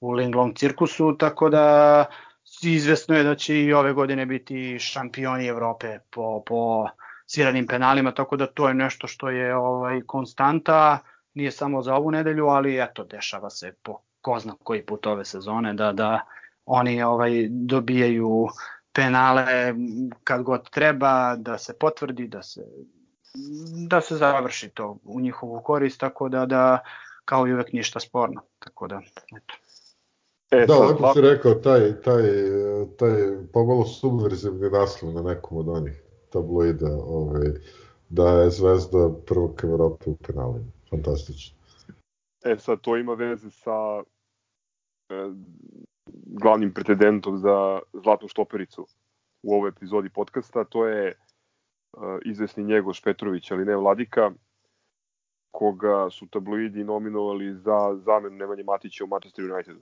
[0.00, 2.04] u Linglong cirkusu, tako da
[2.62, 6.86] izvesno je da će i ove godine biti šampioni Evrope po, po
[7.26, 10.98] sviranim penalima, tako da to je nešto što je ovaj konstanta,
[11.34, 15.24] nije samo za ovu nedelju, ali eto, dešava se po ko zna koji put ove
[15.24, 16.20] sezone da da
[16.66, 18.48] oni ovaj dobijaju
[18.96, 19.74] penale
[20.24, 22.60] kad god treba, da se potvrdi, da se
[23.88, 26.78] da se završi to u njihovu korist, tako da da
[27.24, 28.42] kao i uvek ništa sporno.
[28.58, 29.00] Tako da,
[29.36, 29.54] eto.
[30.50, 32.22] E, da, sad, lepo si rekao, taj, taj,
[32.98, 33.12] taj
[33.52, 37.48] pomalo subverzivni naslov na nekom od onih tabloida, ovaj,
[38.08, 40.72] da je Zvezda prvog Evrope u penalima.
[40.90, 41.58] Fantastično.
[42.44, 44.02] E sad, to ima veze sa
[45.08, 45.14] e,
[46.26, 48.86] glavnim pretendentom za zlatnu štopericu
[49.42, 51.14] u ovoj epizodi podcasta, to je e,
[52.24, 54.30] izvesni Njegoš Petrović, ali ne Vladika,
[55.50, 59.80] koga su tabloidi nominovali za zamenu Nemanje Matića u Manchester Unitedu.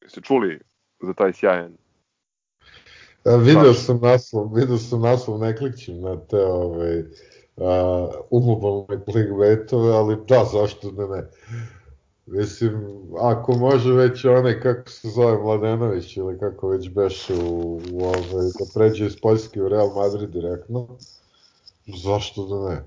[0.00, 0.60] Jeste čuli
[1.02, 1.76] za taj sjajan
[3.24, 7.06] A, video sam naslov, video sam naslov, ne klikćem na te ovaj, uh,
[8.30, 11.30] umobalne clickbaitove, ali da, zašto da ne.
[12.30, 12.72] Mislim,
[13.20, 18.46] ako može već onaj, kako se zove, Mladenović ili kako već beše u, u ovaj,
[18.58, 20.88] da pređe iz Poljske u Real Madrid direktno,
[21.86, 22.84] zašto da ne?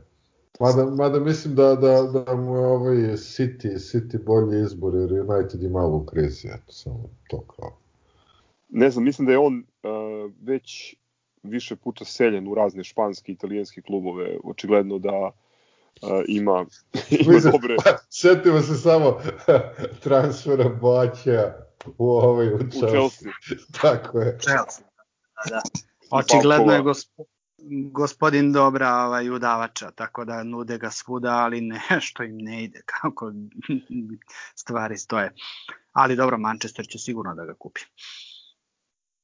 [0.59, 5.63] Mada, mada mislim da, da, da mu je ovaj City, City bolji izbor jer United
[5.63, 7.77] je malo u krizi, eto, samo to kao.
[8.69, 10.95] Ne znam, mislim da je on uh, već
[11.43, 15.31] više puta seljen u razne španske i italijanske klubove, očigledno da
[16.27, 16.65] ima,
[17.19, 17.75] ima Mislim, dobre...
[17.83, 19.19] Pa, setimo se samo
[20.03, 21.53] transfera Boaća
[21.97, 23.05] u ovaj u Chelsea.
[23.05, 23.31] U Chelsea.
[23.81, 24.37] Tako je.
[24.41, 24.85] Chelsea.
[25.49, 25.61] Da, da.
[26.11, 27.25] Očigledno je gospod,
[27.91, 33.33] gospodin dobra ovaj, udavača, tako da nude ga svuda, ali nešto im ne ide kako
[34.55, 35.33] stvari stoje.
[35.91, 37.81] Ali dobro, Manchester će sigurno da ga kupi.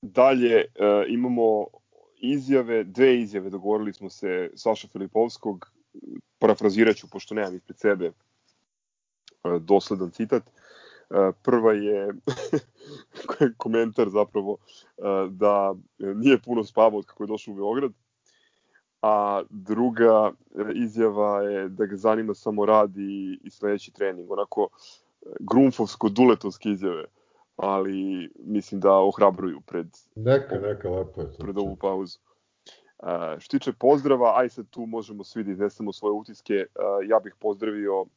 [0.01, 1.65] Dalje uh, imamo
[2.22, 5.72] izjave, dve izjave, dogovorili smo se Saša Filipovskog,
[6.40, 8.11] parafrazirat ću, pošto nemam ispred sebe
[9.44, 10.44] uh, dosledan citat.
[11.10, 12.14] Uh, prva je
[13.64, 17.91] komentar zapravo uh, da nije puno spavao od kako je došao u Beograd,
[19.02, 20.32] a druga
[20.76, 24.32] izjava je da ga zanima samo rad i, i sledeći trening.
[24.32, 24.70] Onako
[25.40, 27.06] grumfovsko-duletovske izjave,
[27.56, 31.44] ali mislim da ohrabruju pred, neka, neka, lepo je to.
[31.44, 32.20] pred ovu pauzu.
[33.00, 36.54] Uh, što tiče pozdrava, aj sad tu možemo svi da iznesemo svoje utiske.
[36.54, 38.10] Uh, ja bih pozdravio uh,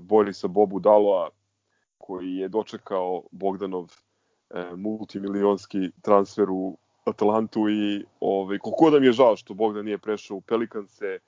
[0.00, 1.30] Borisa Bobu Daloa,
[1.98, 9.12] koji je dočekao Bogdanov uh, multimilionski transfer u Atalantu i ovaj, koliko da mi je
[9.12, 11.18] žao što Bogdan nije prešao u Pelikanse, e,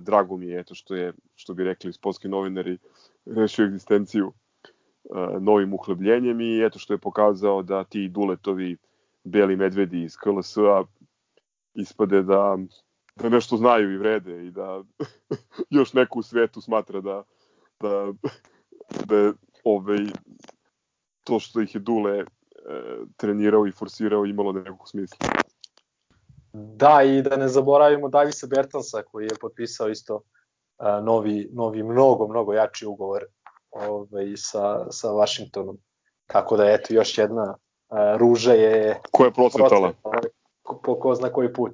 [0.00, 2.78] drago mi je eto što je, što bi rekli sportski novinari,
[3.26, 4.70] rešio egzistenciju e,
[5.40, 8.76] novim uhlebljenjem i eto što je pokazao da ti duletovi
[9.24, 10.84] beli medvedi iz KLS-a
[11.74, 12.58] ispade da,
[13.16, 14.82] da nešto znaju i vrede i da
[15.70, 17.22] još neko u svetu smatra da,
[17.80, 18.12] da,
[19.04, 19.32] da
[19.64, 20.06] ovaj,
[21.24, 22.24] to što ih je Dule
[23.16, 25.18] trenirao i forsirao imalo nekog smisla.
[26.52, 32.28] Da, i da ne zaboravimo Davisa Bertansa koji je potpisao isto uh, novi, novi mnogo,
[32.28, 33.24] mnogo jači ugovor
[33.70, 35.76] ovaj, sa, sa Washingtonom.
[36.26, 39.00] Tako da, eto, još jedna uh, ruža je...
[39.10, 39.92] Koja je procvetala?
[40.02, 40.10] Po,
[40.64, 41.72] po ko zna koji put.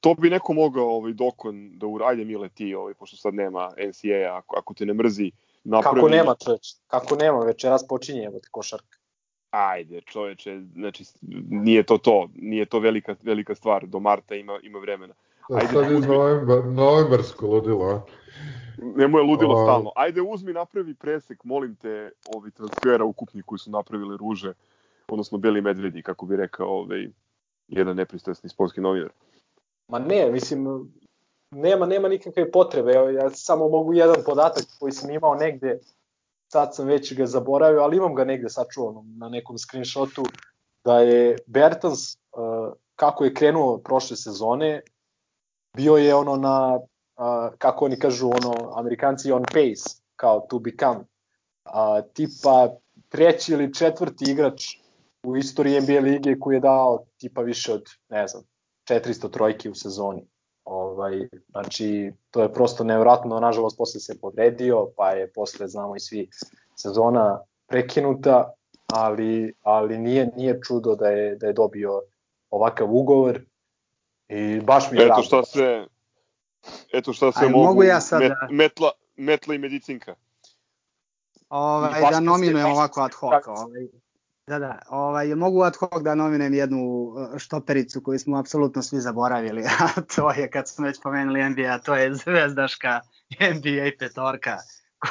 [0.00, 4.38] To bi neko mogao ovaj, dokon da uradi Mile ti, ovaj, pošto sad nema NCAA,
[4.38, 5.30] ako, ako te ne mrzi,
[5.64, 5.96] napravi...
[5.96, 8.98] Kako nema, čoveč, kako nema, večeras počinje, evo te košarka
[9.56, 11.04] ajde čoveče, znači
[11.50, 15.14] nije to to, nije to velika, velika stvar, do marta ima, ima vremena.
[15.48, 16.16] Da, ajde, sad je uzmi...
[16.16, 18.02] novembar, novembarsko ludilo, a?
[18.96, 19.64] Nemo je ludilo o...
[19.64, 19.92] stalno.
[19.96, 24.52] Ajde uzmi napravi presek, molim te, ovi transfera ukupni koji su napravili ruže,
[25.08, 27.08] odnosno beli medvedi, kako bi rekao ovaj,
[27.68, 29.10] jedan nepristasni sportski novinar.
[29.88, 30.92] Ma ne, mislim,
[31.50, 32.92] nema, nema nikakve potrebe.
[32.92, 35.78] Ja samo mogu jedan podatak koji sam imao negde
[36.48, 40.22] sad sam već ga zaboravio, ali imam ga negde sačuvano na nekom screenshotu,
[40.84, 44.80] da je Bertans, uh, kako je krenuo prošle sezone,
[45.76, 51.04] bio je ono na, uh, kako oni kažu, ono, amerikanci on pace, kao to become,
[52.12, 52.68] tipa
[53.08, 54.64] treći ili četvrti igrač
[55.26, 58.42] u istoriji NBA lige koji je dao tipa više od, ne znam,
[58.88, 60.26] 400 trojki u sezoni.
[60.64, 66.00] Ovaj, znači, to je prosto nevratno, nažalost, posle se povredio, pa je posle, znamo i
[66.00, 66.30] svi,
[66.76, 68.52] sezona prekinuta,
[68.86, 72.02] ali, ali nije, nije čudo da je, da je dobio
[72.50, 73.40] ovakav ugovor
[74.28, 75.86] i baš mi je Eto šta se,
[76.92, 78.48] eto šta se Aj, mogu, mogu ja sad met, da...
[78.50, 80.14] metla, metla i medicinka.
[81.48, 83.46] Ovaj, da nominujem ovako ad hoc.
[83.46, 83.88] Ovaj,
[84.46, 84.78] Da, da.
[84.88, 90.00] Ovaj, mogu ad hoc da nominem jednu uh, štopericu koju smo apsolutno svi zaboravili, a
[90.16, 93.00] to je, kad smo već pomenuli NBA, to je zvezdaška
[93.56, 94.56] NBA petorka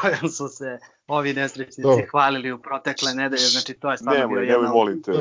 [0.02, 2.06] kojom su se ovi nesrećnici Dobro.
[2.12, 5.12] hvalili u protekle nedelje, znači to je stvarno nemoj, bio jedna molim te.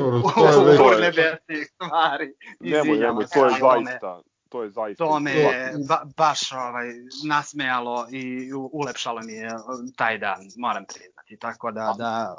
[0.93, 2.33] urnebesnih stvari.
[2.59, 5.05] Nemoj, nemoj, to je zaista, to je zaista.
[5.05, 6.87] To me je ba, baš ovaj,
[7.27, 9.49] nasmejalo i ulepšalo mi je
[9.95, 11.37] taj dan, moram priznati.
[11.37, 12.35] Tako da, da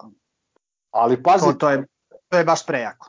[0.90, 1.86] Ali pazi, To, to, je,
[2.28, 3.08] to je baš prejako.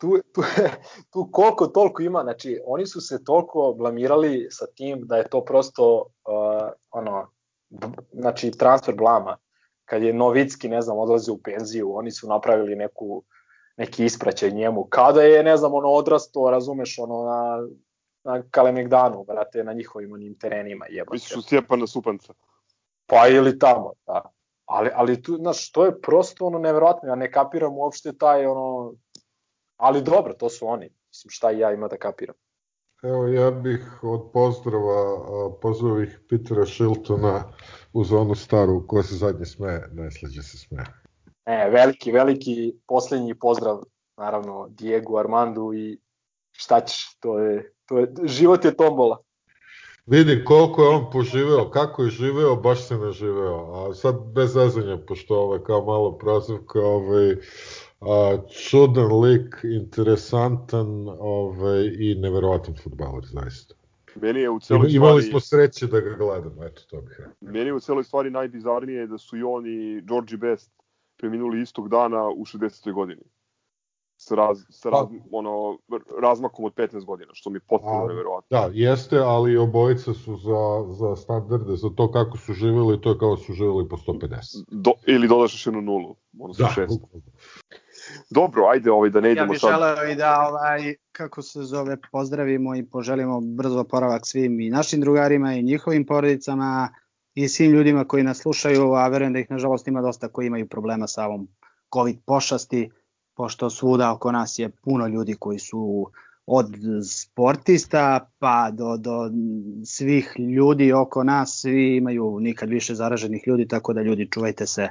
[0.00, 0.42] tu, tu,
[1.12, 5.44] tu koliko toliko ima, znači oni su se toliko blamirali sa tim da je to
[5.44, 7.30] prosto uh, ono,
[8.12, 9.36] znači transfer blama.
[9.84, 13.22] Kad je Novicki, ne znam, odlazio u penziju, oni su napravili neku,
[13.76, 14.84] neki ispraćaj njemu.
[14.84, 17.68] Kada je, ne znam, ono odrasto, razumeš, ono na,
[18.24, 21.14] na Kalemegdanu, brate, na njihovim onim terenima jebate.
[21.14, 22.34] Misliš u Stjepana Supanca?
[23.06, 24.37] Pa ili tamo, da.
[24.68, 28.94] Ali, ali tu, znaš, to je prosto ono neverovatno, ja ne kapiram uopšte taj ono,
[29.76, 30.90] ali dobro, to su oni.
[31.08, 32.34] Mislim, šta ja ima da kapiram.
[33.02, 37.44] Evo, ja bih od pozdrava a, pozvao ih Petera Shiltona
[37.92, 40.86] uz onu staru, ko se zadnje smeje, najslađe se smeje.
[41.46, 43.80] E, veliki, veliki poslednji pozdrav,
[44.16, 46.00] naravno, Diego Armandu i
[46.52, 49.18] šta ćeš, to je, to je, život je tombola.
[50.10, 53.72] Vidi koliko je on poživeo, kako je živeo, baš se naživeo.
[53.74, 57.36] A sad bez zezanja, pošto ovaj, kao malo prozivka, ovaj,
[58.00, 63.74] a, čudan lik, interesantan ovaj, i neverovatan futbaler, zaista.
[64.14, 67.34] Meni je u celoj imali stvari, smo sreće da ga gledamo, eto to bih rekao.
[67.40, 70.70] meni je u celoj stvari najbizarnije da su i on i Georgie Best
[71.16, 72.92] preminuli istog dana u 60.
[72.92, 73.22] godini.
[74.20, 75.78] Sa, raz, sa raz, ono,
[76.22, 78.58] razmakom od 15 godina, što mi je potpuno A, neverovatno.
[78.60, 83.18] Da, jeste, ali obojica su za, za standarde, za to kako su živjeli, to je
[83.18, 84.64] kao da su živjeli po 150.
[84.70, 87.00] Do, ili dodaš još jednu nulu, odnosno Da, šest.
[88.30, 89.70] Dobro, ajde ovaj, da ne Ja idemo bih sad.
[89.70, 95.00] želeo i da, ovaj, kako se zove, pozdravimo i poželimo brzo oporavak svim i našim
[95.00, 96.88] drugarima i njihovim porodicama
[97.34, 100.68] i svim ljudima koji nas slušaju, a verujem da ih nažalost ima dosta koji imaju
[100.68, 101.48] problema sa ovom
[101.94, 102.90] COVID pošasti,
[103.38, 106.10] pošto svuda oko nas je puno ljudi koji su
[106.46, 106.66] od
[107.10, 109.30] sportista pa do, do
[109.84, 114.88] svih ljudi oko nas, svi imaju nikad više zaraženih ljudi, tako da ljudi čuvajte se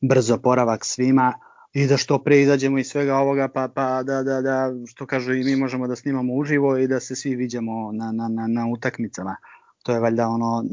[0.00, 1.34] brzo oporavak svima
[1.72, 5.34] i da što pre izađemo iz svega ovoga pa, pa da, da, da, što kažu
[5.34, 8.66] i mi možemo da snimamo uživo i da se svi viđamo na, na, na, na
[8.72, 9.36] utakmicama.
[9.82, 10.64] To je valjda ono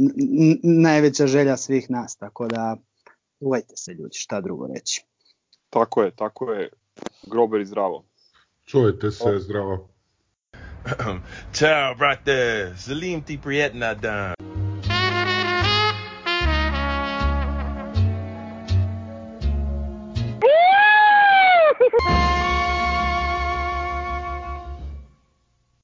[0.64, 2.78] najveća želja svih nas, tako da
[3.40, 5.06] uvajte se ljudi, šta drugo reći.
[5.70, 6.70] Tako je, tako je.
[7.28, 8.06] Grober i zdravo.
[8.66, 9.90] Čujte se, zdravo.
[11.54, 12.74] Ciao, brate.
[12.78, 14.34] Salim ti prijetna dan.